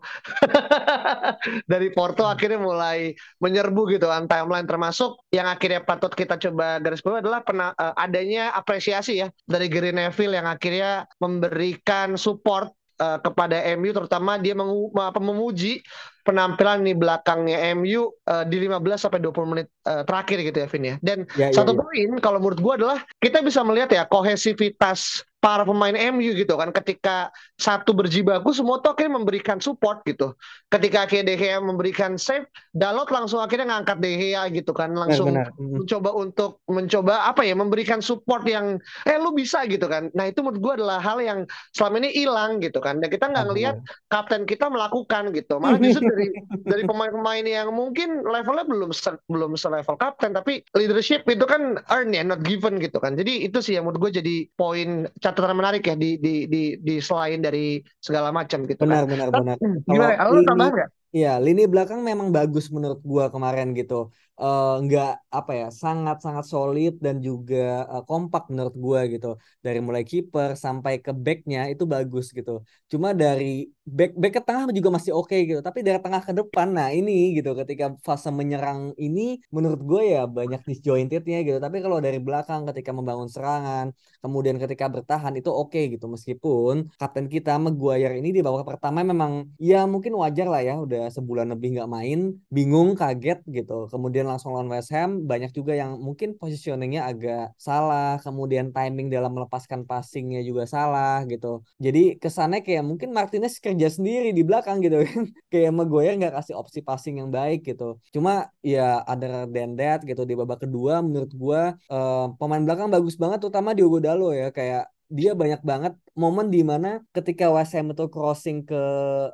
dari 1.71 1.91
Porto 1.91 2.23
akhirnya 2.23 2.57
mulai 2.57 3.13
menyerbu 3.43 3.93
gitu 3.93 4.07
kan 4.07 4.25
timeline. 4.25 4.65
Termasuk 4.65 5.27
yang 5.29 5.45
akhirnya 5.45 5.83
patut 5.83 6.15
kita 6.15 6.39
coba 6.39 6.79
garis 6.79 7.03
bawah 7.03 7.19
adalah 7.21 7.43
pena, 7.43 7.75
uh, 7.75 7.93
adanya 7.99 8.55
apresiasi 8.55 9.21
ya 9.21 9.27
dari 9.45 9.67
Gary 9.69 9.91
Neville 9.91 10.39
yang 10.39 10.47
akhirnya 10.47 11.05
memberikan 11.19 12.15
support 12.15 12.71
uh, 13.03 13.19
kepada 13.19 13.59
MU 13.75 13.91
terutama 13.91 14.39
dia 14.39 14.55
mengu, 14.55 14.89
apa, 14.95 15.19
memuji 15.19 15.83
penampilan 16.25 16.81
di 16.81 16.97
belakangnya 16.97 17.71
MU 17.77 18.09
uh, 18.09 18.43
di 18.43 18.57
15 18.65 18.81
sampai 18.97 19.21
20 19.21 19.51
menit 19.53 19.67
uh, 19.85 20.01
terakhir 20.01 20.41
gitu 20.41 20.57
ya 20.57 20.67
Vin 20.67 20.83
ya. 20.83 20.95
Dan 20.99 21.17
ya, 21.37 21.53
ya 21.53 21.61
satu 21.61 21.77
ya, 21.77 21.79
poin 21.79 22.09
kalau 22.19 22.41
menurut 22.41 22.59
gua 22.59 22.73
adalah 22.75 22.99
kita 23.21 23.45
bisa 23.45 23.61
melihat 23.61 23.93
ya 23.93 24.03
kohesivitas 24.09 25.21
para 25.45 25.61
pemain 25.61 25.93
MU 26.09 26.33
gitu 26.33 26.57
kan. 26.57 26.73
Ketika 26.73 27.29
satu 27.61 27.93
berjibaku 27.93 28.49
semua 28.49 28.81
tuh 28.81 28.97
akhirnya 28.97 29.21
memberikan 29.21 29.61
support 29.61 30.01
gitu. 30.09 30.33
Ketika 30.73 31.05
akhirnya 31.05 31.29
De 31.29 31.35
Gea 31.37 31.61
memberikan 31.61 32.17
save 32.17 32.49
Dalot 32.73 33.13
langsung 33.13 33.37
akhirnya 33.37 33.69
ngangkat 33.69 34.01
De 34.01 34.17
Gea 34.17 34.49
gitu 34.49 34.73
kan. 34.73 34.97
Langsung 34.97 35.37
benar, 35.37 35.53
benar. 35.53 35.85
mencoba 35.85 36.09
untuk 36.17 36.65
mencoba 36.65 37.29
apa 37.29 37.45
ya 37.45 37.53
memberikan 37.53 38.01
support 38.01 38.41
yang 38.49 38.81
eh 39.05 39.21
lu 39.21 39.37
bisa 39.37 39.61
gitu 39.69 39.85
kan. 39.85 40.09
Nah 40.17 40.33
itu 40.33 40.41
menurut 40.41 40.57
gue 40.57 40.73
adalah 40.81 40.97
hal 40.97 41.21
yang 41.21 41.45
selama 41.77 42.01
ini 42.01 42.09
hilang 42.17 42.57
gitu 42.57 42.81
kan. 42.81 42.97
Dan 42.97 43.13
kita 43.13 43.29
nggak 43.29 43.45
ngelihat 43.45 43.75
kapten 44.09 44.49
kita 44.49 44.65
melakukan 44.65 45.29
gitu. 45.29 45.61
Malah 45.61 45.77
justru 45.77 46.09
dari 46.09 46.33
dari 46.65 46.83
pemain-pemain 46.89 47.45
yang 47.45 47.69
mungkin 47.69 48.25
levelnya 48.25 48.65
belum 48.65 48.89
se, 48.97 49.13
belum 49.29 49.53
selevel 49.53 49.93
kapten 50.01 50.33
tapi 50.33 50.65
leadership 50.73 51.21
itu 51.29 51.45
kan 51.45 51.77
earn 51.93 52.09
ya 52.17 52.25
not 52.25 52.41
given 52.41 52.81
gitu 52.81 52.97
kan. 52.97 53.13
Jadi 53.13 53.45
itu 53.45 53.61
sih 53.61 53.77
yang 53.77 53.85
menurut 53.85 54.09
gue 54.09 54.25
jadi 54.25 54.35
poin 54.57 55.05
catatan 55.35 55.57
menarik 55.61 55.81
ya 55.89 55.95
di 56.03 56.07
di 56.25 56.29
di, 56.53 56.57
di 56.87 56.93
selain 57.07 57.39
dari 57.45 57.59
segala 57.99 58.29
macam 58.31 58.59
gitu 58.71 58.83
benar 58.83 59.03
kan. 59.03 59.05
benar 59.11 59.29
benar 59.37 59.57
gimana 59.91 60.13
kalau 60.19 60.41
tambah 60.47 60.67
nggak 60.73 60.89
Iya, 61.15 61.29
lini 61.45 61.63
belakang 61.71 61.99
memang 62.09 62.27
bagus 62.37 62.65
menurut 62.75 62.99
gua 63.11 63.25
kemarin 63.33 63.67
gitu. 63.79 64.11
Uh, 64.35 64.83
nggak 64.83 65.31
apa 65.31 65.51
ya, 65.55 65.67
sangat-sangat 65.71 66.43
solid 66.43 66.99
dan 66.99 67.23
juga 67.23 67.87
uh, 67.87 68.03
kompak 68.03 68.51
menurut 68.51 68.75
gua 68.75 68.99
gitu. 69.07 69.39
Dari 69.63 69.79
mulai 69.79 70.03
kiper 70.03 70.59
sampai 70.59 70.99
ke 70.99 71.15
backnya 71.15 71.71
itu 71.71 71.87
bagus 71.87 72.35
gitu. 72.35 72.59
Cuma 72.91 73.15
dari 73.15 73.71
back 73.87 74.11
back 74.19 74.33
ke 74.35 74.41
tengah 74.43 74.67
juga 74.75 74.89
masih 74.91 75.15
oke 75.15 75.31
okay, 75.31 75.39
gitu. 75.47 75.63
Tapi 75.63 75.79
dari 75.87 76.03
tengah 76.03 76.19
ke 76.19 76.35
depan, 76.35 76.67
nah 76.67 76.91
ini 76.91 77.31
gitu. 77.39 77.55
Ketika 77.55 77.95
fase 78.03 78.27
menyerang 78.27 78.91
ini, 78.99 79.39
menurut 79.55 79.79
gue 79.87 80.03
ya 80.19 80.27
banyak 80.27 80.61
disjointednya 80.67 81.37
gitu. 81.47 81.57
Tapi 81.63 81.77
kalau 81.79 82.03
dari 82.03 82.19
belakang 82.19 82.67
ketika 82.67 82.91
membangun 82.91 83.31
serangan, 83.31 83.95
kemudian 84.19 84.59
ketika 84.59 84.91
bertahan 84.91 85.31
itu 85.39 85.47
oke 85.47 85.71
okay, 85.71 85.87
gitu. 85.95 86.11
Meskipun 86.11 86.91
kapten 86.99 87.31
kita 87.31 87.55
Maguire 87.55 88.19
ini 88.19 88.35
di 88.35 88.43
babak 88.43 88.67
pertama 88.67 88.99
memang 88.99 89.47
ya 89.55 89.87
mungkin 89.87 90.11
wajar 90.19 90.51
lah 90.51 90.59
ya 90.59 90.75
udah 90.83 91.07
sebulan 91.07 91.47
lebih 91.55 91.79
nggak 91.79 91.89
main, 91.95 92.35
bingung, 92.51 92.99
kaget 92.99 93.39
gitu. 93.47 93.87
Kemudian 93.87 94.24
langsung 94.29 94.51
lawan 94.53 94.69
West 94.73 94.91
Ham, 94.95 95.23
banyak 95.29 95.51
juga 95.55 95.73
yang 95.77 95.97
mungkin 96.01 96.35
positioningnya 96.35 97.01
agak 97.09 97.53
salah, 97.55 98.17
kemudian 98.25 98.73
timing 98.75 99.07
dalam 99.13 99.31
melepaskan 99.37 99.85
passingnya 99.89 100.41
juga 100.41 100.63
salah 100.65 101.23
gitu. 101.29 101.63
Jadi 101.79 102.17
kesannya 102.19 102.59
kayak 102.65 102.83
mungkin 102.85 103.09
Martinez 103.15 103.57
kerja 103.61 103.87
sendiri 103.87 104.33
di 104.35 104.43
belakang 104.43 104.81
gitu 104.83 105.05
kan. 105.05 105.23
kayak 105.53 105.71
Maguire 105.77 106.15
nggak 106.19 106.35
kasih 106.41 106.55
opsi 106.57 106.79
passing 106.81 107.21
yang 107.21 107.29
baik 107.29 107.65
gitu. 107.65 107.97
Cuma 108.13 108.51
ya 108.65 109.01
other 109.07 109.47
than 109.49 109.77
that 109.79 110.01
gitu 110.03 110.21
di 110.29 110.33
babak 110.33 110.65
kedua 110.65 110.99
menurut 111.05 111.31
gua 111.33 111.61
uh, 111.89 112.33
pemain 112.39 112.63
belakang 112.65 112.89
bagus 112.91 113.15
banget 113.15 113.39
terutama 113.41 113.71
Diogo 113.77 113.97
Dalo 114.01 114.33
ya 114.33 114.49
kayak 114.49 114.89
dia 115.09 115.31
banyak 115.37 115.61
banget 115.61 115.93
momen 116.15 116.47
di 116.47 116.63
mana 116.63 117.03
ketika 117.11 117.51
West 117.51 117.75
Ham 117.75 117.91
itu 117.91 118.07
crossing 118.07 118.63
ke 118.63 118.81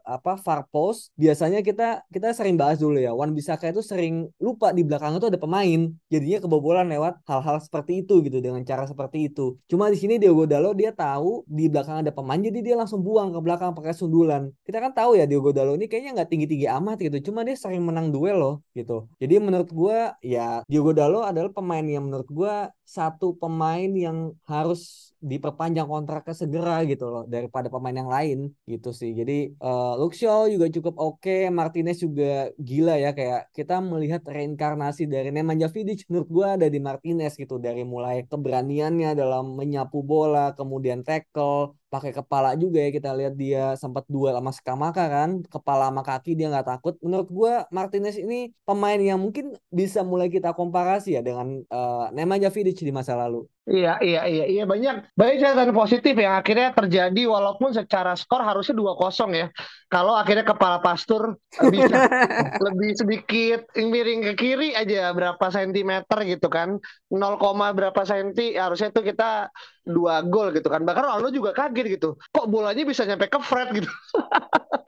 apa 0.01 0.33
far 0.41 0.65
post 0.73 1.13
biasanya 1.13 1.61
kita 1.61 2.01
kita 2.09 2.33
sering 2.33 2.57
bahas 2.57 2.81
dulu 2.81 2.97
ya 2.97 3.13
Wan 3.13 3.37
Bisaka 3.37 3.69
itu 3.69 3.85
sering 3.85 4.33
lupa 4.41 4.73
di 4.73 4.81
belakang 4.81 5.13
itu 5.21 5.29
ada 5.29 5.37
pemain 5.37 5.93
jadinya 6.09 6.41
kebobolan 6.41 6.89
lewat 6.89 7.21
hal-hal 7.29 7.61
seperti 7.61 8.01
itu 8.01 8.25
gitu 8.25 8.41
dengan 8.41 8.65
cara 8.65 8.89
seperti 8.89 9.29
itu. 9.29 9.61
Cuma 9.69 9.93
di 9.93 9.97
sini 10.01 10.17
Diogo 10.17 10.49
Dalo 10.49 10.73
dia 10.73 10.89
tahu 10.89 11.45
di 11.45 11.69
belakang 11.69 12.01
ada 12.01 12.09
pemain 12.09 12.41
jadi 12.41 12.59
dia 12.65 12.75
langsung 12.75 13.05
buang 13.05 13.29
ke 13.29 13.39
belakang 13.39 13.77
pakai 13.77 13.93
sundulan. 13.93 14.49
Kita 14.65 14.81
kan 14.81 14.91
tahu 14.97 15.21
ya 15.21 15.29
Diogo 15.29 15.53
Dalo 15.53 15.77
ini 15.77 15.85
kayaknya 15.85 16.17
nggak 16.17 16.29
tinggi-tinggi 16.33 16.65
amat 16.65 16.97
gitu 16.97 17.29
cuma 17.29 17.45
dia 17.45 17.53
sering 17.53 17.85
menang 17.85 18.09
duel 18.09 18.41
loh 18.41 18.55
gitu. 18.73 19.05
Jadi 19.21 19.37
menurut 19.37 19.69
gue 19.69 19.97
ya 20.25 20.65
Diogo 20.65 20.97
Dalo 20.97 21.21
adalah 21.21 21.53
pemain 21.53 21.85
yang 21.85 22.09
menurut 22.09 22.25
gue 22.25 22.53
satu 22.81 23.37
pemain 23.37 23.87
yang 23.87 24.33
harus 24.49 25.13
diperpanjang 25.21 25.85
kontraknya 25.85 26.35
segera 26.35 26.70
gitu 26.91 27.05
loh 27.13 27.23
daripada 27.27 27.67
pemain 27.73 27.95
yang 28.01 28.11
lain 28.15 28.37
gitu 28.71 28.89
sih. 28.99 29.11
Jadi 29.19 29.51
uh, 29.59 29.93
Luxio 29.99 30.47
juga 30.53 30.65
cukup 30.75 30.95
oke, 30.97 31.21
okay. 31.21 31.41
Martinez 31.51 31.97
juga 32.05 32.49
gila 32.55 32.95
ya 33.03 33.11
kayak 33.17 33.41
kita 33.57 33.75
melihat 33.91 34.21
reinkarnasi 34.23 35.03
dari 35.09 35.29
Nemanja 35.35 35.67
Vidic 35.73 36.07
menurut 36.09 36.29
gua 36.35 36.47
ada 36.55 36.67
di 36.71 36.79
Martinez 36.87 37.33
gitu 37.35 37.55
dari 37.59 37.83
mulai 37.93 38.23
keberaniannya 38.31 39.09
dalam 39.21 39.59
menyapu 39.59 39.99
bola, 40.01 40.55
kemudian 40.55 41.03
tackle, 41.07 41.75
pakai 41.91 42.15
kepala 42.15 42.55
juga 42.55 42.79
ya 42.79 42.89
kita 42.95 43.11
lihat 43.11 43.35
dia 43.35 43.75
sempat 43.75 44.07
duel 44.07 44.31
sama 44.31 44.51
Skamaka 44.55 45.05
kan 45.11 45.29
kepala 45.43 45.91
sama 45.91 46.01
kaki 46.07 46.39
dia 46.39 46.47
nggak 46.47 46.67
takut 46.71 46.95
menurut 47.03 47.27
gue 47.27 47.53
Martinez 47.67 48.15
ini 48.15 48.55
pemain 48.63 48.95
yang 48.95 49.19
mungkin 49.19 49.51
bisa 49.67 49.99
mulai 49.99 50.31
kita 50.31 50.55
komparasi 50.55 51.19
ya 51.19 51.21
dengan 51.21 51.59
uh, 51.67 52.07
Nemanja 52.15 52.47
Vidic 52.47 52.79
di 52.79 52.95
masa 52.95 53.19
lalu 53.19 53.43
Iya, 53.69 54.01
iya, 54.01 54.25
iya, 54.25 54.45
iya 54.49 54.63
banyak 54.65 55.13
banyak 55.13 55.37
catatan 55.37 55.69
positif 55.69 56.17
yang 56.17 56.33
akhirnya 56.33 56.73
terjadi 56.73 57.29
walaupun 57.29 57.69
secara 57.69 58.17
skor 58.17 58.41
harusnya 58.41 58.73
dua 58.73 58.97
kosong 58.97 59.37
ya. 59.37 59.47
Kalau 59.85 60.17
akhirnya 60.17 60.41
kepala 60.41 60.81
pastur 60.81 61.37
bisa 61.69 62.09
lebih 62.65 62.97
sedikit 62.97 63.69
miring 63.77 64.25
ke 64.27 64.33
kiri 64.33 64.73
aja 64.73 65.13
berapa 65.13 65.45
sentimeter 65.53 66.19
gitu 66.25 66.49
kan. 66.49 66.81
0, 67.13 67.37
berapa 67.77 68.01
senti 68.01 68.57
harusnya 68.57 68.89
itu 68.89 69.01
kita 69.13 69.53
dua 69.85 70.21
gol 70.25 70.53
gitu 70.53 70.67
kan. 70.69 70.85
Bahkan 70.85 71.03
Ronaldo 71.03 71.29
juga 71.33 71.51
kaget 71.51 71.99
gitu. 71.99 72.19
Kok 72.33 72.45
bolanya 72.47 72.83
bisa 72.85 73.05
nyampe 73.05 73.27
ke 73.27 73.39
Fred 73.41 73.69
gitu. 73.73 73.89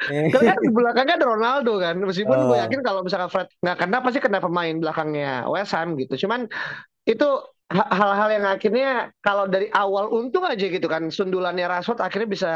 Karena 0.04 0.54
kan 0.54 0.60
di 0.60 0.72
belakangnya 0.72 1.16
ada 1.22 1.28
Ronaldo 1.28 1.74
kan. 1.80 1.96
Meskipun 2.00 2.38
oh. 2.38 2.46
gue 2.54 2.58
yakin 2.62 2.82
kalau 2.86 3.02
misalkan 3.02 3.30
Fred 3.32 3.48
nggak 3.64 3.78
kena 3.80 3.98
pasti 4.04 4.20
kena 4.22 4.40
pemain 4.44 4.76
belakangnya 4.78 5.48
West 5.50 5.74
Ham 5.74 5.96
gitu. 5.98 6.28
Cuman 6.28 6.46
itu 7.04 7.30
hal-hal 7.74 8.30
yang 8.30 8.46
akhirnya 8.46 8.90
kalau 9.24 9.50
dari 9.50 9.68
awal 9.74 10.14
untung 10.14 10.46
aja 10.46 10.62
gitu 10.62 10.86
kan 10.86 11.10
sundulannya 11.10 11.66
Rashford 11.66 12.06
akhirnya 12.06 12.30
bisa 12.30 12.52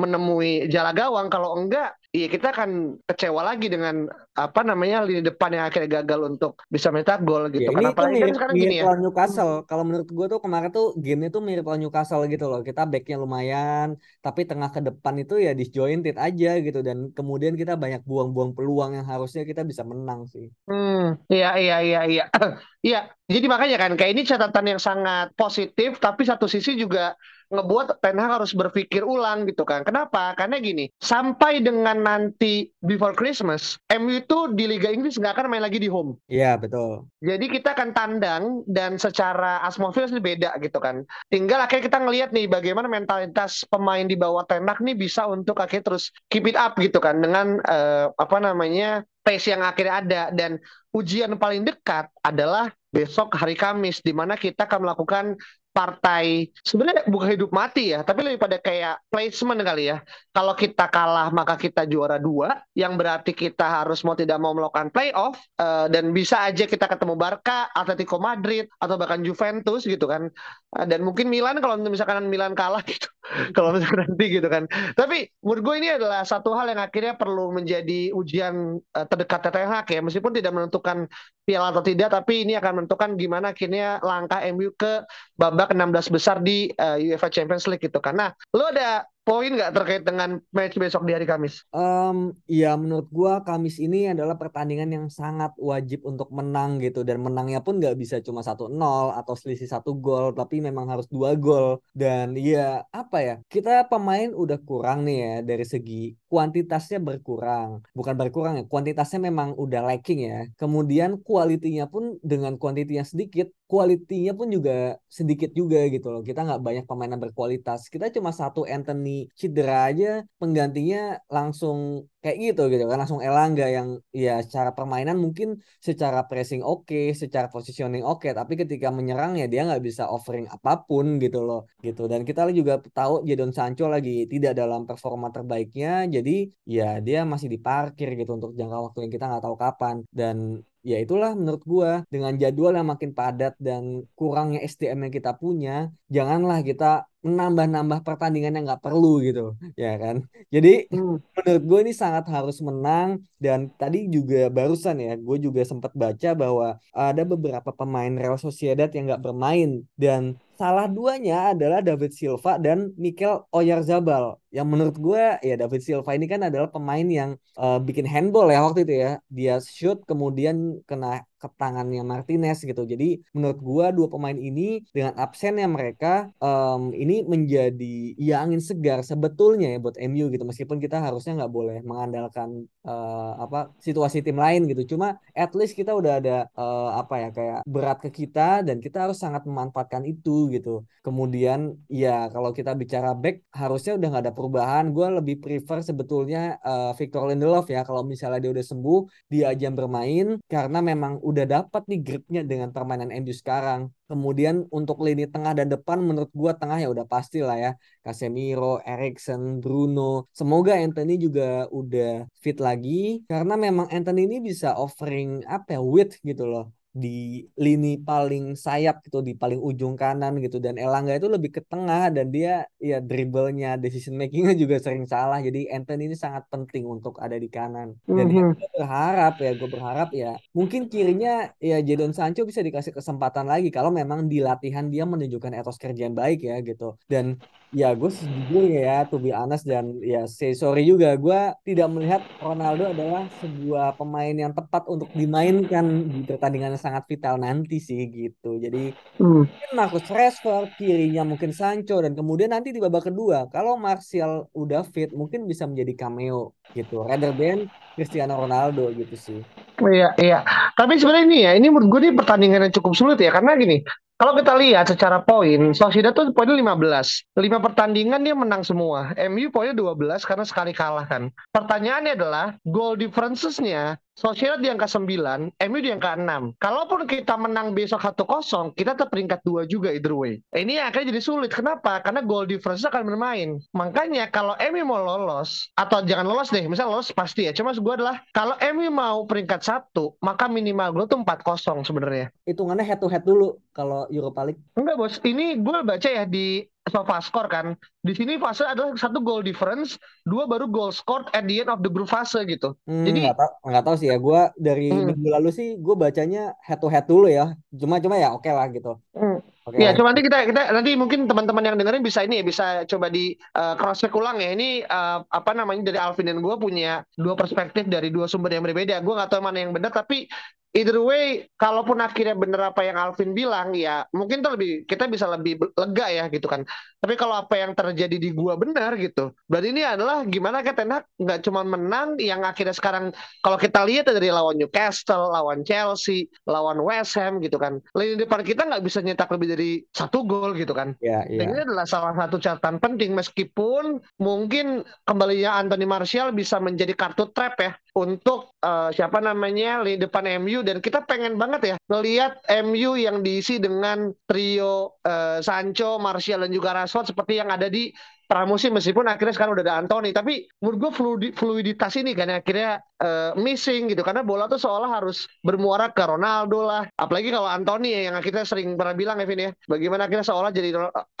menemui 0.00 0.72
jala 0.72 0.96
gawang 0.96 1.28
kalau 1.28 1.58
enggak 1.60 1.92
iya 2.14 2.26
kita 2.30 2.54
akan 2.54 3.02
kecewa 3.10 3.42
lagi 3.42 3.66
dengan 3.66 4.06
apa 4.34 4.60
namanya 4.62 5.02
lini 5.02 5.22
depan 5.22 5.50
yang 5.50 5.66
akhirnya 5.66 6.02
gagal 6.02 6.30
untuk 6.30 6.62
bisa 6.70 6.94
mencetak 6.94 7.26
gol 7.26 7.50
gitu. 7.50 7.70
Ya, 7.70 7.74
ini 7.74 7.90
tuh 7.90 8.06
mirip, 8.10 8.30
kan 8.30 8.34
sekarang 8.38 8.54
mirip 8.54 8.66
gini 8.66 8.76
ya. 8.78 8.84
Newcastle. 9.02 9.54
Kalau 9.66 9.82
menurut 9.82 10.08
gue 10.10 10.26
tuh 10.30 10.40
kemarin 10.42 10.70
tuh 10.70 10.94
game 10.98 11.26
itu 11.26 11.38
mirip 11.42 11.66
lawan 11.66 11.82
Newcastle 11.82 12.22
gitu 12.30 12.46
loh. 12.46 12.62
Kita 12.62 12.86
backnya 12.86 13.16
lumayan, 13.18 13.98
tapi 14.22 14.46
tengah 14.46 14.70
ke 14.70 14.80
depan 14.82 15.14
itu 15.18 15.34
ya 15.42 15.52
disjointed 15.54 16.14
aja 16.18 16.50
gitu 16.62 16.80
dan 16.86 17.10
kemudian 17.14 17.58
kita 17.58 17.74
banyak 17.74 18.02
buang-buang 18.06 18.54
peluang 18.54 18.94
yang 18.94 19.06
harusnya 19.06 19.42
kita 19.42 19.66
bisa 19.66 19.82
menang 19.82 20.26
sih. 20.30 20.50
Hmm, 20.70 21.18
iya 21.30 21.58
iya 21.58 21.76
iya 21.82 22.00
iya. 22.06 22.24
Iya, 22.84 23.08
jadi 23.32 23.48
makanya 23.48 23.80
kan 23.80 23.96
kayak 23.96 24.12
ini 24.12 24.28
catatan 24.28 24.76
yang 24.76 24.76
sangat 24.76 25.32
positif 25.40 25.96
tapi 25.96 26.28
satu 26.28 26.44
sisi 26.44 26.76
juga 26.76 27.16
ngebuat 27.56 28.02
Ten 28.02 28.18
Hag 28.18 28.42
harus 28.42 28.52
berpikir 28.52 29.06
ulang 29.06 29.46
gitu 29.46 29.62
kan. 29.62 29.86
Kenapa? 29.86 30.34
Karena 30.34 30.58
gini, 30.58 30.90
sampai 30.98 31.62
dengan 31.62 32.02
nanti 32.02 32.68
before 32.82 33.14
Christmas, 33.14 33.78
MU 33.90 34.18
itu 34.18 34.52
di 34.52 34.66
Liga 34.66 34.90
Inggris 34.90 35.16
nggak 35.16 35.38
akan 35.38 35.46
main 35.50 35.64
lagi 35.64 35.78
di 35.78 35.88
home. 35.88 36.18
Iya, 36.26 36.58
betul. 36.58 37.06
Jadi 37.22 37.46
kita 37.48 37.72
akan 37.72 37.90
tandang 37.96 38.42
dan 38.68 38.98
secara 39.00 39.62
atmosfer 39.64 40.10
sih 40.10 40.20
beda 40.20 40.58
gitu 40.60 40.78
kan. 40.82 41.06
Tinggal 41.32 41.64
akhirnya 41.64 41.86
kita 41.88 41.98
ngelihat 42.02 42.30
nih 42.34 42.46
bagaimana 42.50 42.90
mentalitas 42.90 43.64
pemain 43.70 44.04
di 44.04 44.18
bawah 44.18 44.44
Ten 44.44 44.66
Hag 44.66 44.82
nih 44.82 44.98
bisa 44.98 45.24
untuk 45.30 45.56
akhirnya 45.62 45.94
terus 45.94 46.12
keep 46.28 46.44
it 46.44 46.58
up 46.58 46.76
gitu 46.76 46.98
kan 46.98 47.22
dengan 47.22 47.62
uh, 47.64 48.10
apa 48.18 48.36
namanya 48.42 49.06
pace 49.24 49.50
yang 49.50 49.64
akhirnya 49.64 49.94
ada 50.04 50.22
dan 50.30 50.60
ujian 50.92 51.34
paling 51.40 51.64
dekat 51.64 52.12
adalah 52.20 52.68
besok 52.92 53.34
hari 53.34 53.56
Kamis 53.56 54.04
di 54.04 54.12
mana 54.14 54.38
kita 54.38 54.68
akan 54.68 54.80
melakukan 54.86 55.34
partai 55.74 56.54
sebenarnya 56.62 57.02
bukan 57.10 57.34
hidup 57.34 57.50
mati 57.50 57.90
ya, 57.90 58.06
tapi 58.06 58.22
lebih 58.22 58.38
pada 58.38 58.62
kayak 58.62 59.02
placement 59.10 59.58
kali 59.66 59.90
ya. 59.90 59.98
Kalau 60.30 60.54
kita 60.54 60.86
kalah 60.86 61.34
maka 61.34 61.58
kita 61.58 61.82
juara 61.90 62.22
dua, 62.22 62.62
yang 62.78 62.94
berarti 62.94 63.34
kita 63.34 63.82
harus 63.82 64.06
mau 64.06 64.14
tidak 64.14 64.38
mau 64.38 64.54
melakukan 64.54 64.94
playoff 64.94 65.34
uh, 65.58 65.90
dan 65.90 66.14
bisa 66.14 66.46
aja 66.46 66.70
kita 66.70 66.86
ketemu 66.86 67.18
Barca, 67.18 67.74
Atletico 67.74 68.22
Madrid 68.22 68.70
atau 68.78 68.94
bahkan 68.94 69.26
Juventus 69.26 69.82
gitu 69.82 70.06
kan. 70.06 70.30
Uh, 70.78 70.86
dan 70.86 71.02
mungkin 71.02 71.26
Milan 71.26 71.58
kalau 71.58 71.74
misalkan 71.90 72.22
Milan 72.30 72.54
kalah 72.54 72.86
gitu, 72.94 73.10
kalau 73.56 73.74
misalkan 73.74 74.06
nanti 74.06 74.24
gitu 74.38 74.46
kan. 74.46 74.70
Tapi 74.94 75.26
menurut 75.42 75.62
gue 75.66 75.74
ini 75.82 75.88
adalah 75.98 76.22
satu 76.22 76.54
hal 76.54 76.70
yang 76.70 76.78
akhirnya 76.78 77.18
perlu 77.18 77.50
menjadi 77.50 78.14
ujian 78.14 78.78
uh, 78.78 79.06
terdekat 79.10 79.50
Ten 79.50 79.66
Hag 79.66 79.86
ya, 79.90 80.00
meskipun 80.04 80.30
tidak 80.30 80.52
menentukan 80.54 81.10
piala 81.42 81.74
atau 81.74 81.82
tidak, 81.82 82.14
tapi 82.14 82.46
ini 82.46 82.56
akan 82.56 82.84
menentukan 82.84 83.16
gimana 83.18 83.52
akhirnya 83.52 84.00
langkah 84.00 84.40
MU 84.54 84.72
ke 84.76 85.04
babak 85.34 85.54
babak 85.54 85.70
16 86.10 86.10
besar 86.12 86.36
di 86.42 86.68
uh, 86.76 87.00
UEFA 87.00 87.30
Champions 87.32 87.64
League 87.70 87.80
gitu 87.80 88.02
kan. 88.02 88.18
Nah, 88.18 88.30
lu 88.52 88.66
ada 88.68 89.06
poin 89.24 89.48
nggak 89.48 89.72
terkait 89.72 90.02
dengan 90.04 90.38
match 90.52 90.76
besok 90.76 91.08
di 91.08 91.16
hari 91.16 91.24
Kamis? 91.24 91.64
Um, 91.72 92.36
ya 92.44 92.76
menurut 92.76 93.08
gua 93.08 93.40
Kamis 93.40 93.80
ini 93.80 94.12
adalah 94.12 94.36
pertandingan 94.36 94.92
yang 94.92 95.06
sangat 95.08 95.56
wajib 95.56 96.04
untuk 96.04 96.28
menang 96.28 96.76
gitu 96.84 97.02
dan 97.02 97.24
menangnya 97.24 97.64
pun 97.64 97.80
nggak 97.80 97.96
bisa 97.96 98.20
cuma 98.20 98.44
satu 98.44 98.68
nol 98.68 99.16
atau 99.16 99.32
selisih 99.32 99.66
satu 99.66 99.96
gol 99.96 100.36
tapi 100.36 100.60
memang 100.60 100.86
harus 100.92 101.08
dua 101.08 101.32
gol 101.34 101.80
dan 101.96 102.36
ya 102.36 102.84
apa 102.92 103.18
ya 103.24 103.34
kita 103.48 103.88
pemain 103.88 104.30
udah 104.36 104.60
kurang 104.60 105.08
nih 105.08 105.16
ya 105.18 105.34
dari 105.40 105.64
segi 105.64 106.12
kuantitasnya 106.34 106.98
berkurang. 106.98 107.86
Bukan 107.94 108.14
berkurang 108.18 108.58
ya, 108.58 108.64
kuantitasnya 108.66 109.22
memang 109.22 109.54
udah 109.54 109.86
lacking 109.86 110.26
ya. 110.26 110.50
Kemudian 110.58 111.22
kualitinya 111.22 111.86
pun 111.86 112.18
dengan 112.26 112.58
kuantitinya 112.58 113.06
sedikit, 113.06 113.54
kualitinya 113.70 114.34
pun 114.34 114.50
juga 114.50 114.98
sedikit 115.06 115.54
juga 115.54 115.86
gitu 115.94 116.10
loh. 116.10 116.26
Kita 116.26 116.42
nggak 116.42 116.58
banyak 116.66 116.84
pemain 116.90 117.14
yang 117.14 117.22
berkualitas. 117.22 117.86
Kita 117.86 118.10
cuma 118.10 118.34
satu 118.34 118.66
Anthony 118.66 119.13
cedera 119.40 119.74
aja, 119.88 120.06
penggantinya 120.40 120.98
langsung 121.36 121.78
kayak 122.22 122.36
gitu 122.44 122.62
gitu 122.72 122.84
kan 122.90 122.98
langsung 123.02 123.20
Elangga 123.26 123.66
yang 123.76 123.88
ya 124.24 124.40
secara 124.46 124.70
permainan 124.78 125.16
mungkin 125.24 125.48
secara 125.88 126.20
pressing 126.28 126.62
oke, 126.64 126.88
okay, 126.88 127.04
secara 127.22 127.46
positioning 127.54 128.04
oke, 128.10 128.24
okay, 128.24 128.32
tapi 128.38 128.52
ketika 128.60 128.88
menyerang 128.98 129.32
ya 129.40 129.46
dia 129.52 129.60
nggak 129.68 129.82
bisa 129.88 130.02
offering 130.16 130.46
apa 130.56 130.70
pun 130.88 131.06
gitu 131.24 131.38
loh 131.48 131.60
gitu. 131.86 132.02
Dan 132.10 132.20
kita 132.28 132.40
juga 132.58 132.80
tahu 132.98 133.14
Jadon 133.28 133.52
Sancho 133.56 133.84
lagi 133.94 134.10
tidak 134.32 134.52
dalam 134.60 134.80
performa 134.88 135.28
terbaiknya, 135.36 135.88
jadi 136.14 136.30
ya 136.76 136.84
dia 137.06 137.18
masih 137.32 137.48
diparkir 137.54 138.08
gitu 138.20 138.30
untuk 138.38 138.50
jangka 138.58 138.78
waktu 138.84 138.98
yang 139.04 139.12
kita 139.14 139.24
nggak 139.28 139.42
tahu 139.46 139.56
kapan 139.64 139.96
dan 140.18 140.36
ya 140.84 141.00
itulah 141.00 141.32
menurut 141.32 141.62
gua 141.64 141.90
dengan 142.12 142.36
jadwal 142.36 142.76
yang 142.76 142.88
makin 142.92 143.10
padat 143.16 143.56
dan 143.56 144.04
kurangnya 144.12 144.60
SDM 144.62 145.08
yang 145.08 145.14
kita 145.18 145.32
punya 145.34 145.88
janganlah 146.12 146.60
kita 146.60 147.08
menambah-nambah 147.24 148.04
pertandingan 148.04 148.52
yang 148.52 148.64
nggak 148.68 148.84
perlu 148.84 149.24
gitu 149.24 149.56
ya 149.80 149.96
kan 149.96 150.28
jadi 150.52 150.84
hmm. 150.92 151.16
menurut 151.40 151.64
gue 151.64 151.78
ini 151.88 151.92
sangat 151.96 152.28
harus 152.28 152.60
menang 152.60 153.24
dan 153.40 153.72
tadi 153.80 154.12
juga 154.12 154.52
barusan 154.52 155.00
ya 155.00 155.16
gue 155.16 155.36
juga 155.40 155.64
sempat 155.64 155.96
baca 155.96 156.36
bahwa 156.36 156.76
ada 156.92 157.22
beberapa 157.24 157.72
pemain 157.72 158.12
Real 158.12 158.36
Sociedad 158.36 158.92
yang 158.92 159.08
nggak 159.08 159.24
bermain 159.24 159.88
dan 159.96 160.36
salah 160.54 160.86
duanya 160.86 161.56
adalah 161.56 161.80
David 161.80 162.14
Silva 162.14 162.60
dan 162.60 162.94
Mikel 162.94 163.42
Oyarzabal. 163.50 164.38
Yang 164.56 164.66
menurut 164.72 164.96
gue 165.06 165.22
ya 165.42 165.54
David 165.58 165.82
Silva 165.82 166.10
ini 166.14 166.26
kan 166.30 166.40
adalah 166.46 166.70
pemain 166.70 167.02
yang 167.02 167.30
uh, 167.58 167.82
bikin 167.82 168.06
handball 168.06 168.46
ya 168.54 168.62
waktu 168.62 168.86
itu 168.86 168.94
ya. 169.04 169.10
Dia 169.26 169.54
shoot 169.58 169.98
kemudian 170.06 170.78
kena 170.86 171.26
ke 171.44 171.48
tangannya 171.60 172.00
Martinez 172.00 172.64
gitu. 172.64 172.82
Jadi 172.88 173.20
menurut 173.36 173.60
gua 173.60 173.86
dua 173.92 174.08
pemain 174.08 174.32
ini 174.32 174.80
dengan 174.96 175.12
absennya 175.20 175.68
mereka 175.68 176.32
um, 176.40 176.96
ini 176.96 177.20
menjadi 177.28 178.16
ya 178.16 178.40
angin 178.40 178.64
segar 178.64 179.04
sebetulnya 179.04 179.76
ya 179.76 179.78
buat 179.84 180.00
MU 180.00 180.32
gitu. 180.32 180.44
Meskipun 180.48 180.80
kita 180.80 181.04
harusnya 181.04 181.44
nggak 181.44 181.52
boleh 181.52 181.78
mengandalkan 181.84 182.64
uh, 182.88 183.36
apa 183.44 183.76
situasi 183.84 184.24
tim 184.24 184.40
lain 184.40 184.64
gitu. 184.72 184.96
Cuma 184.96 185.20
at 185.36 185.52
least 185.52 185.76
kita 185.76 185.92
udah 185.92 186.12
ada 186.24 186.36
uh, 186.56 186.96
apa 186.96 187.14
ya 187.20 187.28
kayak 187.36 187.60
berat 187.68 187.98
ke 188.00 188.10
kita 188.24 188.64
dan 188.64 188.80
kita 188.80 189.04
harus 189.04 189.20
sangat 189.20 189.44
memanfaatkan 189.44 190.08
itu 190.08 190.48
gitu. 190.48 190.88
Kemudian 191.04 191.76
ya 191.92 192.32
kalau 192.32 192.56
kita 192.56 192.72
bicara 192.72 193.12
back 193.12 193.44
harusnya 193.52 194.00
udah 194.00 194.08
nggak 194.08 194.24
ada 194.24 194.34
perubahan. 194.44 194.92
Gua 194.92 195.08
lebih 195.08 195.40
prefer 195.40 195.80
sebetulnya 195.80 196.60
uh, 196.60 196.92
Victor 196.92 197.24
Lindelof 197.32 197.64
ya 197.72 197.80
kalau 197.88 198.04
misalnya 198.04 198.44
dia 198.44 198.52
udah 198.52 198.66
sembuh 198.70 198.98
dia 199.32 199.44
aja 199.56 199.72
bermain 199.72 200.36
karena 200.52 200.78
memang 200.84 201.16
udah 201.24 201.44
dapat 201.48 201.82
nih 201.88 202.00
gripnya 202.04 202.40
dengan 202.44 202.68
permainan 202.76 203.08
MU 203.08 203.32
sekarang. 203.32 203.88
Kemudian 204.04 204.68
untuk 204.68 205.00
lini 205.00 205.24
tengah 205.24 205.56
dan 205.56 205.72
depan 205.72 206.04
menurut 206.04 206.28
gua 206.36 206.52
tengah 206.60 206.76
ya 206.76 206.92
udah 206.92 207.08
pasti 207.08 207.40
lah 207.40 207.56
ya. 207.56 207.70
Casemiro, 208.04 208.84
Erikson, 208.84 209.64
Bruno. 209.64 210.28
Semoga 210.36 210.76
Anthony 210.76 211.16
juga 211.16 211.64
udah 211.72 212.28
fit 212.36 212.60
lagi 212.60 213.24
karena 213.24 213.56
memang 213.56 213.88
Anthony 213.88 214.28
ini 214.28 214.36
bisa 214.44 214.76
offering 214.76 215.40
apa 215.48 215.80
ya 215.80 215.80
width 215.80 216.20
gitu 216.20 216.44
loh 216.44 216.83
di 216.94 217.42
lini 217.58 217.98
paling 217.98 218.54
sayap 218.54 219.02
gitu 219.02 219.18
di 219.18 219.34
paling 219.34 219.58
ujung 219.58 219.98
kanan 219.98 220.38
gitu. 220.38 220.62
Dan 220.62 220.78
Elangga 220.78 221.18
itu 221.18 221.26
lebih 221.26 221.50
ke 221.58 221.60
tengah 221.66 222.14
dan 222.14 222.30
dia 222.30 222.70
ya 222.78 223.02
dribblenya 223.02 223.74
decision 223.82 224.14
makingnya 224.14 224.54
juga 224.54 224.78
sering 224.78 225.02
salah. 225.10 225.42
Jadi 225.42 225.66
Anthony 225.66 226.06
ini 226.06 226.16
sangat 226.16 226.46
penting 226.46 226.86
untuk 226.86 227.18
ada 227.18 227.34
di 227.34 227.50
kanan. 227.50 227.98
Dan 228.06 228.30
mm 228.30 228.32
-hmm. 228.32 228.50
gue 228.54 228.70
berharap 228.78 229.34
ya 229.42 229.50
gue 229.58 229.68
berharap 229.68 230.08
ya 230.14 230.38
mungkin 230.54 230.86
kirinya 230.86 231.50
ya 231.58 231.82
Jadon 231.82 232.14
Sancho 232.14 232.46
bisa 232.46 232.62
dikasih 232.62 232.94
kesempatan 232.94 233.50
lagi 233.50 233.74
kalau 233.74 233.90
memang 233.90 234.30
di 234.30 234.38
latihan 234.38 234.86
dia 234.86 235.02
menunjukkan 235.02 235.50
etos 235.50 235.82
kerja 235.82 236.06
yang 236.06 236.14
baik 236.14 236.46
ya 236.46 236.62
gitu. 236.62 236.94
Dan 237.10 237.42
ya 237.74 237.90
gue 237.92 238.06
sejujurnya 238.06 238.80
ya 238.86 238.98
to 239.10 239.18
be 239.18 239.34
honest 239.34 239.66
dan 239.66 239.98
ya 240.00 240.24
say 240.30 240.54
sorry 240.54 240.86
juga. 240.86 241.18
Gue 241.18 241.52
tidak 241.66 241.90
melihat 241.90 242.22
Ronaldo 242.38 242.94
adalah 242.94 243.26
sebuah 243.42 243.98
pemain 243.98 244.32
yang 244.32 244.54
tepat 244.54 244.86
untuk 244.86 245.10
dimainkan 245.12 246.08
di 246.08 246.22
pertandingan 246.22 246.78
sangat 246.78 247.04
vital 247.10 247.36
nanti 247.42 247.82
sih 247.82 248.06
gitu. 248.06 248.62
Jadi 248.62 248.94
hmm. 249.18 249.44
mungkin 249.44 249.70
Marcus 249.74 250.06
Rashford 250.06 250.78
kirinya 250.78 251.26
mungkin 251.26 251.50
Sancho 251.50 251.98
dan 251.98 252.14
kemudian 252.14 252.54
nanti 252.54 252.70
di 252.70 252.78
babak 252.78 253.10
kedua 253.10 253.50
kalau 253.50 253.74
Martial 253.74 254.46
udah 254.54 254.86
fit 254.86 255.10
mungkin 255.10 255.50
bisa 255.50 255.66
menjadi 255.66 256.06
cameo 256.06 256.54
gitu. 256.72 257.02
Rather 257.02 257.34
than 257.34 257.66
Cristiano 257.98 258.38
Ronaldo 258.38 258.94
gitu 258.94 259.18
sih. 259.18 259.40
Iya, 259.82 260.14
iya. 260.22 260.38
Tapi 260.78 260.98
sebenarnya 260.98 261.26
ini 261.26 261.38
ya, 261.42 261.52
ini 261.58 261.66
menurut 261.66 261.88
gue 261.90 262.00
ini 262.06 262.12
pertandingan 262.14 262.66
yang 262.66 262.74
cukup 262.74 262.94
sulit 262.94 263.18
ya, 263.18 263.34
karena 263.34 263.58
gini, 263.58 263.82
kalau 264.14 264.38
kita 264.38 264.54
lihat 264.54 264.86
secara 264.86 265.18
poin, 265.26 265.74
Sociedad 265.74 266.14
tuh 266.14 266.30
poinnya 266.30 266.54
15. 266.54 267.34
5 267.34 267.66
pertandingan 267.66 268.22
dia 268.22 268.38
menang 268.38 268.62
semua. 268.62 269.10
MU 269.26 269.50
poinnya 269.50 269.74
12 269.74 270.22
karena 270.22 270.46
sekali 270.46 270.70
kalah 270.70 271.02
kan. 271.02 271.34
Pertanyaannya 271.50 272.12
adalah 272.14 272.46
goal 272.62 272.94
differences-nya 272.94 273.98
Sociedad 274.14 274.62
di 274.62 274.70
angka 274.70 274.86
9, 274.86 275.58
MU 275.58 275.78
di 275.82 275.90
angka 275.90 276.14
6. 276.14 276.54
Kalaupun 276.62 277.02
kita 277.10 277.34
menang 277.34 277.74
besok 277.74 277.98
1-0, 277.98 278.70
kita 278.78 278.94
tetap 278.94 279.10
peringkat 279.10 279.42
2 279.42 279.66
juga 279.66 279.90
either 279.90 280.14
way. 280.14 280.38
Ini 280.54 280.86
akan 280.86 281.10
jadi 281.10 281.18
sulit. 281.18 281.50
Kenapa? 281.50 281.98
Karena 281.98 282.22
goal 282.22 282.46
difference 282.46 282.86
akan 282.86 283.10
bermain. 283.10 283.58
Makanya 283.74 284.30
kalau 284.30 284.54
MU 284.70 284.86
mau 284.86 285.02
lolos, 285.02 285.66
atau 285.74 286.06
jangan 286.06 286.30
lolos 286.30 286.54
deh, 286.54 286.62
misalnya 286.62 286.94
lolos 286.94 287.10
pasti 287.10 287.50
ya. 287.50 287.52
Cuma 287.52 287.74
gue 287.74 287.94
adalah, 287.98 288.22
kalau 288.30 288.54
MU 288.70 288.86
mau 288.94 289.26
peringkat 289.26 289.66
1, 289.66 289.90
maka 290.22 290.46
minimal 290.46 290.94
gue 290.94 291.04
tuh 291.10 291.18
4-0 291.18 291.82
sebenarnya. 291.82 292.30
Hitungannya 292.46 292.86
head 292.86 293.02
to 293.02 293.10
head 293.10 293.26
dulu 293.26 293.58
kalau 293.74 294.06
Europa 294.14 294.46
League. 294.46 294.62
Enggak 294.78 294.94
bos, 294.94 295.18
ini 295.26 295.58
gue 295.58 295.78
baca 295.82 296.06
ya 296.06 296.22
di 296.22 296.62
SofaScore 296.84 297.48
kan. 297.48 297.66
Di 298.04 298.12
sini 298.12 298.36
fase 298.36 298.68
adalah 298.68 298.92
satu 299.00 299.24
goal 299.24 299.40
difference, 299.40 299.96
dua 300.28 300.44
baru 300.44 300.68
goal 300.68 300.92
scored 300.92 301.32
at 301.32 301.48
the 301.48 301.64
end 301.64 301.72
of 301.72 301.80
the 301.80 301.88
group 301.88 302.12
fase 302.12 302.36
gitu. 302.44 302.76
Hmm, 302.84 303.08
Jadi 303.08 303.24
nggak 303.24 303.36
tahu 303.40 303.52
nggak 303.72 303.84
tahu 303.88 303.96
sih 303.96 304.08
ya. 304.12 304.16
Gue 304.20 304.40
dari 304.60 304.92
hmm. 304.92 305.16
minggu 305.16 305.28
lalu 305.32 305.50
sih 305.50 305.68
gue 305.80 305.94
bacanya 305.96 306.52
head 306.60 306.80
to 306.84 306.92
head 306.92 307.08
dulu 307.08 307.32
ya. 307.32 307.56
Cuma 307.72 308.04
cuma 308.04 308.20
ya 308.20 308.36
oke 308.36 308.44
okay 308.44 308.52
lah 308.52 308.68
gitu. 308.68 309.00
Hmm. 309.16 309.40
Okay. 309.64 309.80
Ya, 309.80 309.96
cuma 309.96 310.12
nanti 310.12 310.20
kita 310.20 310.44
kita 310.44 310.76
nanti 310.76 310.92
mungkin 310.92 311.24
teman-teman 311.24 311.64
yang 311.64 311.80
dengerin 311.80 312.04
bisa 312.04 312.20
ini 312.20 312.40
ya 312.40 312.44
bisa 312.44 312.84
coba 312.84 313.08
di 313.08 313.32
uh, 313.56 313.72
cross 313.80 314.04
check 314.04 314.12
ulang 314.12 314.36
ya. 314.36 314.52
Ini 314.52 314.84
uh, 314.84 315.24
apa 315.24 315.56
namanya 315.56 315.88
dari 315.88 315.96
Alvin 315.96 316.28
dan 316.28 316.44
gue 316.44 316.54
punya 316.60 317.00
dua 317.16 317.32
perspektif 317.32 317.88
dari 317.88 318.12
dua 318.12 318.28
sumber 318.28 318.52
yang 318.52 318.60
berbeda. 318.60 319.00
Gue 319.00 319.16
nggak 319.16 319.32
tahu 319.32 319.40
mana 319.40 319.64
yang 319.64 319.72
benar 319.72 319.88
tapi 319.88 320.28
either 320.74 320.98
way, 320.98 321.46
kalaupun 321.54 322.02
akhirnya 322.02 322.34
bener 322.34 322.58
apa 322.74 322.82
yang 322.82 322.98
Alvin 322.98 323.30
bilang, 323.30 323.72
ya 323.78 324.02
mungkin 324.10 324.42
tuh 324.42 324.58
lebih 324.58 324.84
kita 324.90 325.06
bisa 325.06 325.30
lebih 325.30 325.62
lega 325.78 326.06
ya 326.10 326.24
gitu 326.28 326.50
kan. 326.50 326.66
Tapi 326.98 327.14
kalau 327.14 327.38
apa 327.38 327.54
yang 327.54 327.72
terjadi 327.78 328.18
di 328.18 328.34
gua 328.34 328.58
benar 328.58 328.98
gitu, 328.98 329.30
berarti 329.46 329.70
ini 329.70 329.86
adalah 329.86 330.26
gimana 330.26 330.66
kan 330.66 330.74
Ten 330.74 330.90
nggak 330.98 331.40
cuma 331.46 331.62
menang, 331.62 332.18
yang 332.18 332.42
akhirnya 332.42 332.74
sekarang 332.74 333.14
kalau 333.38 333.54
kita 333.54 333.86
lihat 333.86 334.10
dari 334.10 334.34
lawan 334.34 334.58
Newcastle, 334.58 335.30
lawan 335.30 335.62
Chelsea, 335.62 336.26
lawan 336.50 336.82
West 336.82 337.14
Ham 337.14 337.38
gitu 337.38 337.56
kan, 337.56 337.78
lini 337.94 338.18
depan 338.18 338.42
kita 338.42 338.66
nggak 338.66 338.82
bisa 338.82 338.98
nyetak 338.98 339.30
lebih 339.30 339.54
dari 339.54 339.70
satu 339.94 340.26
gol 340.26 340.58
gitu 340.58 340.74
kan. 340.74 340.98
Yeah, 340.98 341.22
yeah. 341.30 341.46
ini 341.46 341.62
adalah 341.62 341.86
salah 341.86 342.18
satu 342.18 342.42
catatan 342.42 342.82
penting 342.82 343.14
meskipun 343.14 344.02
mungkin 344.18 344.82
kembalinya 345.06 345.62
Anthony 345.62 345.86
Martial 345.86 346.34
bisa 346.34 346.58
menjadi 346.58 346.98
kartu 346.98 347.30
trap 347.30 347.54
ya 347.62 347.72
untuk 347.94 348.58
uh, 348.58 348.90
siapa 348.90 349.22
namanya 349.22 349.86
di 349.86 349.94
depan 349.94 350.26
MU 350.42 350.66
dan 350.66 350.82
kita 350.82 351.06
pengen 351.06 351.38
banget 351.38 351.74
ya 351.74 351.76
melihat 351.86 352.42
MU 352.66 352.98
yang 352.98 353.22
diisi 353.22 353.62
dengan 353.62 354.10
trio 354.26 354.98
uh, 355.06 355.38
Sancho, 355.38 356.02
Martial 356.02 356.42
dan 356.42 356.50
juga 356.50 356.74
Rashford 356.74 357.14
seperti 357.14 357.38
yang 357.38 357.54
ada 357.54 357.70
di 357.70 357.94
pramusim 358.24 358.72
meskipun 358.74 359.06
akhirnya 359.06 359.34
sekarang 359.36 359.54
udah 359.56 359.64
ada 359.64 359.76
Anthony 359.80 360.10
tapi 360.10 360.48
menurut 360.60 360.78
gue 360.80 360.90
fluid, 360.92 361.32
fluiditas 361.36 361.92
ini 362.00 362.16
kan 362.16 362.30
akhirnya 362.30 362.80
uh, 363.04 363.32
missing 363.36 363.92
gitu. 363.92 364.00
Karena 364.00 364.24
bola 364.24 364.48
tuh 364.48 364.60
seolah 364.60 364.90
harus 365.00 365.28
bermuara 365.44 365.92
ke 365.92 366.02
Ronaldo 366.04 366.64
lah. 366.64 366.82
Apalagi 366.96 367.28
kalau 367.30 367.48
Anthony 367.48 367.92
ya 367.92 368.00
yang 368.10 368.16
akhirnya 368.16 368.44
sering 368.48 368.74
pernah 368.74 368.94
bilang 368.96 369.20
Evin 369.20 369.40
ya 369.40 369.50
bagaimana 369.68 370.08
akhirnya 370.08 370.26
seolah 370.26 370.50
jadi 370.50 370.68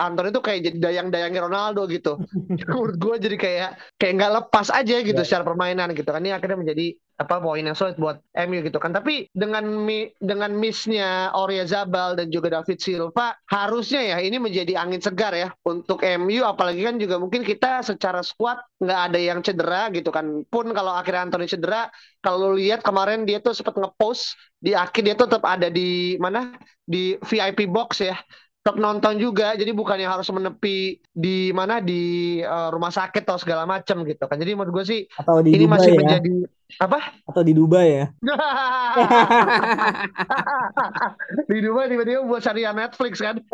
Anthony 0.00 0.28
tuh 0.32 0.42
kayak 0.44 0.60
jadi 0.70 0.76
dayang-dayangnya 0.80 1.42
Ronaldo 1.44 1.84
gitu. 1.90 2.20
Menurut 2.72 2.96
gue 2.96 3.14
jadi 3.20 3.36
kayak 3.36 3.70
kayak 4.00 4.12
nggak 4.20 4.32
lepas 4.42 4.68
aja 4.72 4.96
gitu 5.04 5.20
yeah. 5.20 5.26
secara 5.26 5.44
permainan 5.44 5.92
gitu 5.92 6.08
kan. 6.08 6.20
Ini 6.24 6.36
akhirnya 6.36 6.58
menjadi 6.58 6.96
apa 7.14 7.38
poin 7.38 7.62
yang 7.62 7.78
sulit 7.78 7.94
buat 7.94 8.18
MU 8.34 8.58
gitu 8.66 8.82
kan. 8.82 8.90
Tapi 8.90 9.30
dengan 9.30 9.62
mi, 9.62 10.10
dengan 10.18 10.50
missnya 10.54 11.30
Orya 11.34 11.62
Zabal 11.62 12.18
dan 12.18 12.28
juga 12.34 12.60
David 12.60 12.82
Silva 12.82 13.38
harusnya 13.46 14.02
ya 14.02 14.16
ini 14.18 14.42
menjadi 14.42 14.74
angin 14.82 14.98
segar 14.98 15.30
ya 15.30 15.54
untuk 15.62 16.02
MU 16.02 16.42
apalagi 16.42 16.82
kan 16.82 16.98
juga 16.98 17.22
mungkin 17.22 17.46
kita 17.46 17.86
secara 17.86 18.20
squad 18.26 18.58
nggak 18.82 19.00
ada 19.10 19.18
yang 19.18 19.38
cedera 19.46 19.88
gitu 19.94 20.10
kan. 20.10 20.42
Pun 20.50 20.74
kalau 20.74 20.90
akhirnya 20.90 21.30
Anthony 21.30 21.46
cedera, 21.46 21.86
kalau 22.18 22.52
lihat 22.58 22.82
kemarin 22.82 23.22
dia 23.22 23.38
tuh 23.38 23.54
sempat 23.54 23.78
ngepost 23.78 24.34
di 24.58 24.72
akhir 24.74 25.02
dia 25.04 25.14
tuh 25.14 25.28
tetap 25.30 25.44
ada 25.44 25.68
di 25.70 26.16
mana 26.16 26.56
di 26.84 27.16
VIP 27.20 27.68
box 27.68 28.04
ya 28.04 28.16
tetap 28.64 28.80
nonton 28.80 29.20
juga. 29.20 29.52
Jadi 29.52 29.76
bukannya 29.76 30.08
harus 30.08 30.24
menepi 30.32 30.96
di 31.12 31.52
mana 31.52 31.84
di 31.84 32.40
uh, 32.40 32.72
rumah 32.72 32.88
sakit 32.88 33.28
atau 33.28 33.36
segala 33.36 33.68
macam 33.68 34.00
gitu 34.08 34.24
kan. 34.24 34.40
Jadi 34.40 34.56
menurut 34.56 34.80
gue 34.80 34.84
sih 34.88 35.00
Atau 35.20 35.44
di 35.44 35.52
ini 35.52 35.68
Dubai 35.68 35.76
masih 35.76 35.92
ya. 35.92 36.00
menjadi 36.00 36.32
apa? 36.80 36.98
Atau 37.28 37.44
di 37.44 37.52
Dubai 37.52 37.88
ya. 37.92 38.06
di 41.52 41.58
Dubai 41.60 41.92
tiba-tiba 41.92 42.24
buat 42.24 42.40
syariah 42.40 42.72
Netflix 42.72 43.20
kan. 43.20 43.36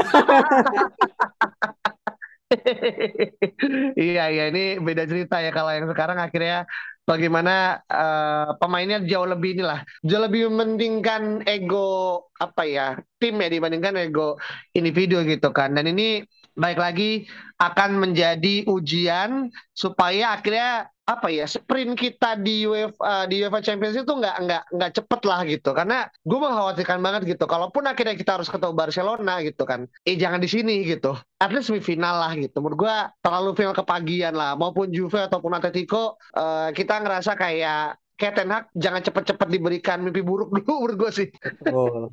Iya 3.95 4.27
iya 4.27 4.51
ini 4.51 4.83
beda 4.83 5.07
cerita 5.07 5.39
ya 5.39 5.55
kalau 5.55 5.71
yang 5.71 5.87
sekarang 5.87 6.19
akhirnya 6.19 6.67
bagaimana 7.11 7.83
uh, 7.91 8.55
pemainnya 8.63 9.03
jauh 9.03 9.27
lebih 9.27 9.59
inilah 9.59 9.83
jauh 10.07 10.23
lebih 10.23 10.47
mementingkan 10.47 11.43
ego 11.43 12.31
apa 12.39 12.63
ya 12.63 12.87
tim 13.19 13.35
ya 13.43 13.51
dibandingkan 13.51 13.99
ego 13.99 14.39
individu 14.79 15.27
gitu 15.27 15.51
kan. 15.51 15.75
Dan 15.75 15.91
ini 15.91 16.23
baik 16.57 16.79
lagi 16.79 17.29
akan 17.61 18.01
menjadi 18.01 18.65
ujian 18.67 19.53
supaya 19.77 20.35
akhirnya 20.35 20.89
apa 21.11 21.27
ya 21.27 21.43
sprint 21.43 21.99
kita 21.99 22.39
di 22.39 22.71
UEFA 22.71 23.27
di 23.27 23.43
UEFA 23.43 23.59
Champions 23.59 23.99
itu 23.99 24.07
nggak 24.07 24.37
nggak 24.47 24.63
nggak 24.79 24.91
cepet 24.95 25.21
lah 25.27 25.41
gitu. 25.43 25.71
Karena 25.75 26.07
gue 26.07 26.39
mengkhawatirkan 26.39 26.99
banget 27.03 27.23
gitu. 27.35 27.45
Kalaupun 27.51 27.83
akhirnya 27.91 28.15
kita 28.15 28.39
harus 28.39 28.47
ketemu 28.47 28.75
Barcelona 28.79 29.43
gitu 29.43 29.67
kan 29.67 29.91
eh 30.07 30.15
jangan 30.15 30.39
di 30.39 30.47
sini 30.47 30.87
gitu. 30.87 31.19
At 31.43 31.51
least 31.51 31.75
semifinal 31.75 32.15
lah 32.23 32.33
gitu. 32.39 32.63
Menurut 32.63 32.87
gue 32.87 32.97
terlalu 33.27 33.51
final 33.59 33.75
kepagian 33.75 34.39
lah. 34.39 34.55
Maupun 34.55 34.95
Juve 34.95 35.27
ataupun 35.27 35.59
Atletico 35.59 36.15
uh, 36.39 36.71
kita 36.71 37.03
ngerasa 37.03 37.35
kayak 37.35 37.99
kayak 38.15 38.35
Ten 38.37 38.53
Hag 38.53 38.65
jangan 38.77 39.01
cepet-cepet 39.03 39.49
diberikan 39.49 39.99
mimpi 40.05 40.23
buruk 40.23 40.53
dulu 40.57 40.87
menurut 40.87 40.97
gue 40.97 41.11
sih. 41.11 41.29
Oh. 41.75 42.13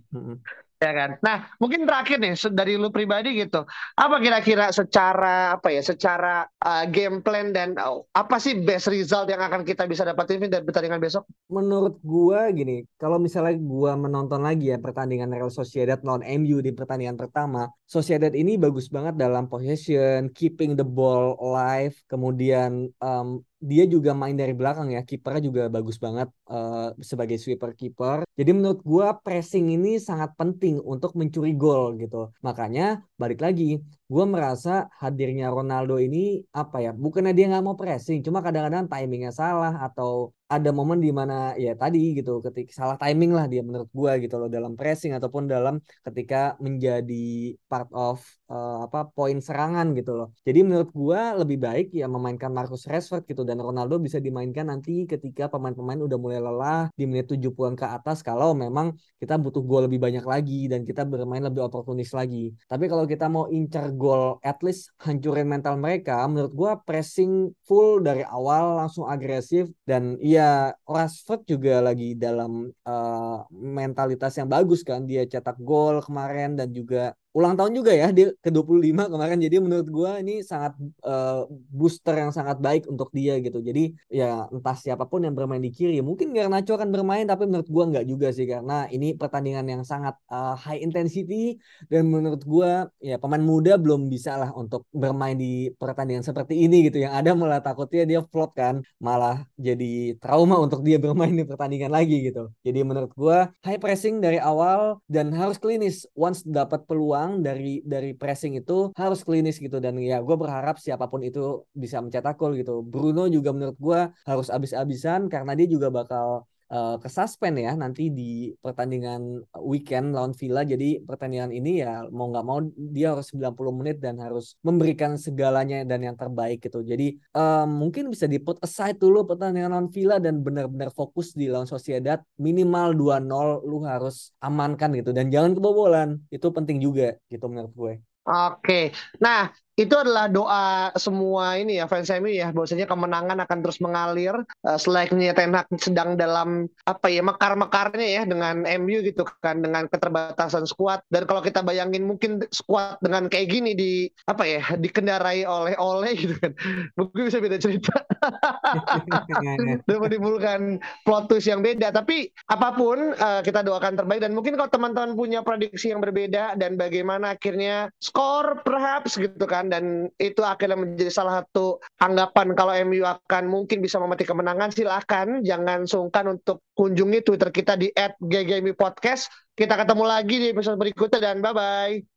Ya 0.78 0.92
kan. 0.94 1.10
Nah, 1.26 1.38
mungkin 1.58 1.90
terakhir 1.90 2.18
nih 2.22 2.34
dari 2.54 2.78
lu 2.78 2.94
pribadi 2.94 3.34
gitu. 3.38 3.66
Apa 3.98 4.22
kira-kira 4.22 4.70
secara 4.70 5.58
apa 5.58 5.74
ya, 5.74 5.82
secara 5.82 6.46
uh, 6.62 6.86
game 6.86 7.26
plan 7.26 7.50
dan 7.50 7.74
uh, 7.78 8.06
apa 8.14 8.38
sih 8.38 8.62
best 8.62 8.90
result 8.94 9.30
yang 9.30 9.42
akan 9.42 9.66
kita 9.66 9.90
bisa 9.90 10.06
dapatin 10.06 10.46
dari 10.46 10.62
pertandingan 10.62 11.02
besok? 11.02 11.26
Menurut 11.50 11.98
gua 12.06 12.50
gini, 12.54 12.86
kalau 13.02 13.18
misalnya 13.18 13.58
gua 13.58 13.98
menonton 13.98 14.46
lagi 14.46 14.70
ya 14.70 14.78
pertandingan 14.78 15.34
Real 15.34 15.52
Sociedad 15.52 15.98
lawan 16.06 16.22
MU 16.24 16.62
di 16.62 16.72
pertandingan 16.72 17.18
pertama, 17.18 17.70
Sociedad 17.90 18.32
ini 18.32 18.56
bagus 18.56 18.88
banget 18.88 19.18
dalam 19.18 19.50
possession, 19.50 20.30
keeping 20.32 20.78
the 20.78 20.86
ball 20.86 21.34
alive, 21.42 21.98
kemudian 22.06 22.94
um, 23.02 23.42
dia 23.58 23.84
juga 23.90 24.14
main 24.14 24.38
dari 24.38 24.54
belakang 24.54 24.94
ya, 24.94 25.02
kipernya 25.02 25.42
juga 25.42 25.62
bagus 25.68 25.98
banget 25.98 26.30
uh, 26.50 26.94
sebagai 27.02 27.42
sweeper 27.42 27.74
kiper. 27.74 28.24
Jadi 28.38 28.52
menurut 28.54 28.80
gua 28.86 29.18
pressing 29.18 29.74
ini 29.74 29.98
sangat 29.98 30.38
penting 30.38 30.78
untuk 30.82 31.18
mencuri 31.18 31.58
gol 31.58 31.98
gitu. 31.98 32.30
Makanya 32.46 33.02
balik 33.18 33.42
lagi, 33.42 33.82
gue 34.14 34.26
merasa 34.34 34.88
hadirnya 35.02 35.52
Ronaldo 35.52 35.96
ini 36.00 36.44
apa 36.62 36.78
ya? 36.86 36.92
Bukannya 37.04 37.34
dia 37.38 37.46
nggak 37.52 37.64
mau 37.68 37.76
pressing, 37.82 38.20
cuma 38.26 38.40
kadang-kadang 38.46 38.88
timingnya 38.92 39.32
salah 39.36 39.74
atau 39.88 40.32
ada 40.48 40.72
momen 40.72 41.04
di 41.04 41.12
mana 41.12 41.52
ya 41.60 41.76
tadi 41.76 42.16
gitu 42.16 42.40
ketika 42.40 42.72
salah 42.72 42.96
timing 42.96 43.36
lah 43.36 43.46
dia 43.52 43.60
menurut 43.68 43.92
gua 43.92 44.16
gitu 44.16 44.40
loh 44.40 44.48
dalam 44.48 44.80
pressing 44.80 45.12
ataupun 45.12 45.44
dalam 45.44 45.76
ketika 46.08 46.56
menjadi 46.64 47.52
part 47.68 47.92
of 47.92 48.24
uh, 48.48 48.88
apa 48.88 49.12
poin 49.12 49.44
serangan 49.44 49.92
gitu 49.92 50.16
loh. 50.16 50.28
Jadi 50.48 50.60
menurut 50.64 50.90
gua 50.96 51.36
lebih 51.36 51.60
baik 51.60 51.92
ya 51.92 52.08
memainkan 52.08 52.52
Marcus 52.56 52.88
Rashford 52.88 53.28
gitu 53.28 53.44
dan 53.44 53.60
Ronaldo 53.60 54.00
bisa 54.00 54.24
dimainkan 54.24 54.72
nanti 54.72 55.04
ketika 55.04 55.52
pemain-pemain 55.52 56.00
udah 56.00 56.16
mulai 56.16 56.40
lelah 56.40 56.82
di 56.96 57.04
menit 57.04 57.28
70-an 57.28 57.76
ke 57.76 57.84
atas 57.84 58.24
kalau 58.24 58.56
memang 58.56 58.96
kita 59.20 59.36
butuh 59.36 59.60
gol 59.60 59.84
lebih 59.92 60.00
banyak 60.00 60.24
lagi 60.24 60.72
dan 60.72 60.88
kita 60.88 61.04
bermain 61.04 61.44
lebih 61.44 61.68
oportunis 61.68 62.16
lagi. 62.16 62.56
Tapi 62.72 62.88
kalau 62.88 63.04
kita 63.04 63.28
mau 63.28 63.52
incar 63.52 63.92
gol 63.98 64.38
at 64.46 64.62
least 64.62 64.94
hancurin 65.02 65.50
mental 65.50 65.76
mereka 65.76 66.22
menurut 66.30 66.54
gua 66.54 66.72
pressing 66.78 67.52
full 67.66 68.00
dari 68.06 68.22
awal 68.24 68.78
langsung 68.78 69.10
agresif 69.10 69.68
dan 69.84 70.16
ya 70.22 70.72
Rashford 70.86 71.44
juga 71.50 71.82
lagi 71.82 72.14
dalam 72.14 72.70
uh, 72.86 73.40
mentalitas 73.52 74.38
yang 74.38 74.48
bagus 74.48 74.86
kan 74.86 75.04
dia 75.10 75.26
cetak 75.26 75.58
gol 75.60 76.00
kemarin 76.06 76.54
dan 76.54 76.70
juga 76.70 77.18
ulang 77.38 77.54
tahun 77.54 77.72
juga 77.78 77.94
ya 77.94 78.10
dia 78.10 78.34
ke 78.42 78.50
25 78.50 79.14
kemarin. 79.14 79.38
Jadi 79.38 79.56
menurut 79.62 79.86
gue 79.86 80.12
ini 80.26 80.36
sangat 80.42 80.74
uh, 81.06 81.46
booster 81.70 82.18
yang 82.18 82.34
sangat 82.34 82.58
baik 82.58 82.90
untuk 82.90 83.14
dia 83.14 83.38
gitu. 83.38 83.62
Jadi 83.62 83.94
ya 84.10 84.50
entah 84.50 84.74
siapa 84.74 85.06
pun 85.06 85.22
yang 85.22 85.38
bermain 85.38 85.62
di 85.62 85.70
kiri 85.70 86.02
mungkin 86.02 86.34
Garnacho 86.34 86.74
akan 86.74 86.90
bermain 86.90 87.30
tapi 87.30 87.46
menurut 87.46 87.70
gue 87.70 87.84
nggak 87.94 88.06
juga 88.10 88.34
sih. 88.34 88.50
Karena 88.50 88.90
ini 88.90 89.14
pertandingan 89.14 89.70
yang 89.70 89.84
sangat 89.86 90.18
uh, 90.34 90.58
high 90.58 90.82
intensity 90.82 91.62
dan 91.86 92.10
menurut 92.10 92.42
gue 92.42 92.72
ya 93.06 93.22
pemain 93.22 93.44
muda 93.46 93.78
belum 93.78 94.10
bisa 94.10 94.34
lah 94.42 94.50
untuk 94.58 94.90
bermain 94.90 95.38
di 95.38 95.70
pertandingan 95.78 96.26
seperti 96.26 96.58
ini 96.66 96.90
gitu. 96.90 97.06
Yang 97.06 97.14
ada 97.22 97.32
malah 97.38 97.62
takutnya 97.62 98.04
dia 98.10 98.20
flop 98.26 98.58
kan 98.58 98.82
malah 98.98 99.46
jadi 99.62 100.18
trauma 100.18 100.58
untuk 100.58 100.82
dia 100.82 100.98
bermain 100.98 101.38
di 101.38 101.46
pertandingan 101.46 101.94
lagi 101.94 102.34
gitu. 102.34 102.50
Jadi 102.66 102.80
menurut 102.82 103.14
gue 103.14 103.38
high 103.62 103.78
pressing 103.78 104.18
dari 104.26 104.42
awal 104.42 104.98
dan 105.06 105.30
harus 105.38 105.62
klinis. 105.62 106.10
Once 106.18 106.42
dapat 106.42 106.88
peluang 106.90 107.27
dari 107.46 107.84
dari 107.94 108.10
pressing 108.22 108.54
itu 108.62 108.92
harus 109.02 109.20
klinis 109.28 109.56
gitu. 109.66 109.78
Dan 109.84 109.94
ya 110.12 110.18
gue 110.28 110.36
berharap 110.44 110.76
siapa 110.86 111.06
pun 111.12 111.22
itu 111.30 111.40
bisa 111.84 111.98
mencetak 112.04 112.36
gol 112.40 112.52
gitu. 112.60 112.72
Bruno 112.92 113.22
juga 113.36 113.50
menurut 113.56 113.78
gue 113.88 114.00
harus 114.30 114.48
abis-abisan 114.56 115.22
karena 115.34 115.52
dia 115.58 115.68
juga 115.76 115.88
bakal 115.98 116.28
uh, 116.72 116.96
ke 117.00 117.08
suspend 117.08 117.60
ya 117.60 117.74
nanti 117.76 118.12
di 118.12 118.52
pertandingan 118.60 119.44
weekend 119.64 120.16
lawan 120.16 120.36
Villa. 120.36 120.64
Jadi 120.64 121.04
pertandingan 121.04 121.52
ini 121.52 121.84
ya 121.84 122.06
mau 122.12 122.32
nggak 122.32 122.46
mau 122.46 122.60
dia 122.76 123.16
harus 123.16 123.32
90 123.34 123.80
menit 123.80 123.98
dan 124.04 124.20
harus 124.20 124.56
memberikan 124.64 125.16
segalanya 125.16 125.84
dan 125.88 126.04
yang 126.04 126.16
terbaik 126.16 126.64
gitu. 126.64 126.84
Jadi 126.84 127.18
um, 127.36 127.88
mungkin 127.88 128.12
bisa 128.12 128.28
di 128.28 128.40
put 128.40 128.60
aside 128.64 129.00
dulu 129.00 129.28
pertandingan 129.28 129.74
lawan 129.74 129.90
Villa 129.92 130.18
dan 130.20 130.44
benar-benar 130.44 130.92
fokus 130.92 131.34
di 131.34 131.48
lawan 131.48 131.68
Sociedad. 131.68 132.22
Minimal 132.40 132.96
2-0 132.96 133.68
lu 133.68 133.84
harus 133.88 134.32
amankan 134.44 134.96
gitu. 134.96 135.12
Dan 135.16 135.32
jangan 135.32 135.56
kebobolan. 135.56 136.20
Itu 136.32 136.52
penting 136.52 136.80
juga 136.84 137.16
gitu 137.32 137.46
menurut 137.48 137.74
gue. 137.74 137.94
Oke, 138.28 138.92
nah 139.24 139.48
itu 139.78 139.94
adalah 139.94 140.26
doa 140.28 140.92
semua 140.98 141.56
ini 141.56 141.78
ya 141.78 141.86
fans 141.86 142.10
MU 142.18 142.34
ya 142.34 142.50
bahwasanya 142.52 142.90
kemenangan 142.90 143.38
akan 143.46 143.58
terus 143.62 143.80
mengalir 143.80 144.36
uh, 144.66 144.80
selainnya 144.82 145.38
Ten 145.38 145.54
Hag 145.54 145.70
sedang 145.78 146.18
dalam 146.18 146.66
apa 146.90 147.08
ya 147.08 147.22
mekar-mekarnya 147.22 148.08
ya 148.10 148.22
dengan 148.26 148.66
MU 148.82 149.06
gitu 149.06 149.24
kan 149.40 149.62
dengan 149.62 149.86
keterbatasan 149.86 150.66
skuad 150.66 151.06
dan 151.14 151.30
kalau 151.30 151.46
kita 151.46 151.62
bayangin 151.62 152.10
mungkin 152.10 152.42
skuad 152.50 152.98
dengan 153.00 153.30
kayak 153.30 153.48
gini 153.54 153.72
di 153.78 154.10
apa 154.26 154.44
ya 154.44 154.62
dikendarai 154.76 155.46
oleh 155.46 155.78
oleh 155.78 156.14
gitu 156.18 156.36
kan. 156.42 156.52
Mungkin 156.98 157.22
bisa 157.30 157.40
beda 157.40 157.58
cerita. 157.62 157.96
Dan 159.88 159.98
menimbulkan 160.02 160.82
plot 161.06 161.30
twist 161.30 161.48
yang 161.48 161.62
beda. 161.62 161.94
Tapi 161.94 162.28
apa 162.50 162.74
pun 162.74 163.14
uh, 163.16 163.42
kita 163.46 163.62
doakan 163.62 163.96
terbaik. 163.96 164.22
Dan 164.26 164.34
mungkin 164.34 164.58
kalau 164.58 164.70
teman-teman 164.72 165.14
punya 165.14 165.40
prediksi 165.46 165.94
yang 165.94 166.02
berbeda 166.02 166.58
dan 166.60 166.76
bagaimana 166.76 167.38
akhirnya 167.38 167.92
skor 168.02 168.62
perhaps 168.66 169.16
gitu 169.16 169.46
kan 169.46 169.67
dan 169.72 170.10
itu 170.18 170.42
akhirnya 170.44 170.80
menjadi 170.80 171.12
salah 171.12 171.44
satu 171.44 171.80
anggapan 172.02 172.58
kalau 172.58 172.74
MU 172.88 173.04
akan 173.06 173.44
mungkin 173.48 173.80
bisa 173.80 174.02
memetik 174.02 174.28
kemenangan. 174.28 174.74
Silakan 174.74 175.46
jangan 175.46 175.86
sungkan 175.86 176.40
untuk 176.40 176.64
kunjungi 176.74 177.24
Twitter 177.24 177.50
kita 177.54 177.74
di 177.80 177.92
@ggmi_podcast 178.22 179.30
kita 179.58 179.74
ketemu 179.74 180.06
lagi 180.06 180.36
di 180.38 180.48
episode 180.54 180.78
berikutnya 180.78 181.34
dan 181.34 181.42
bye 181.42 181.50
bye 181.50 182.17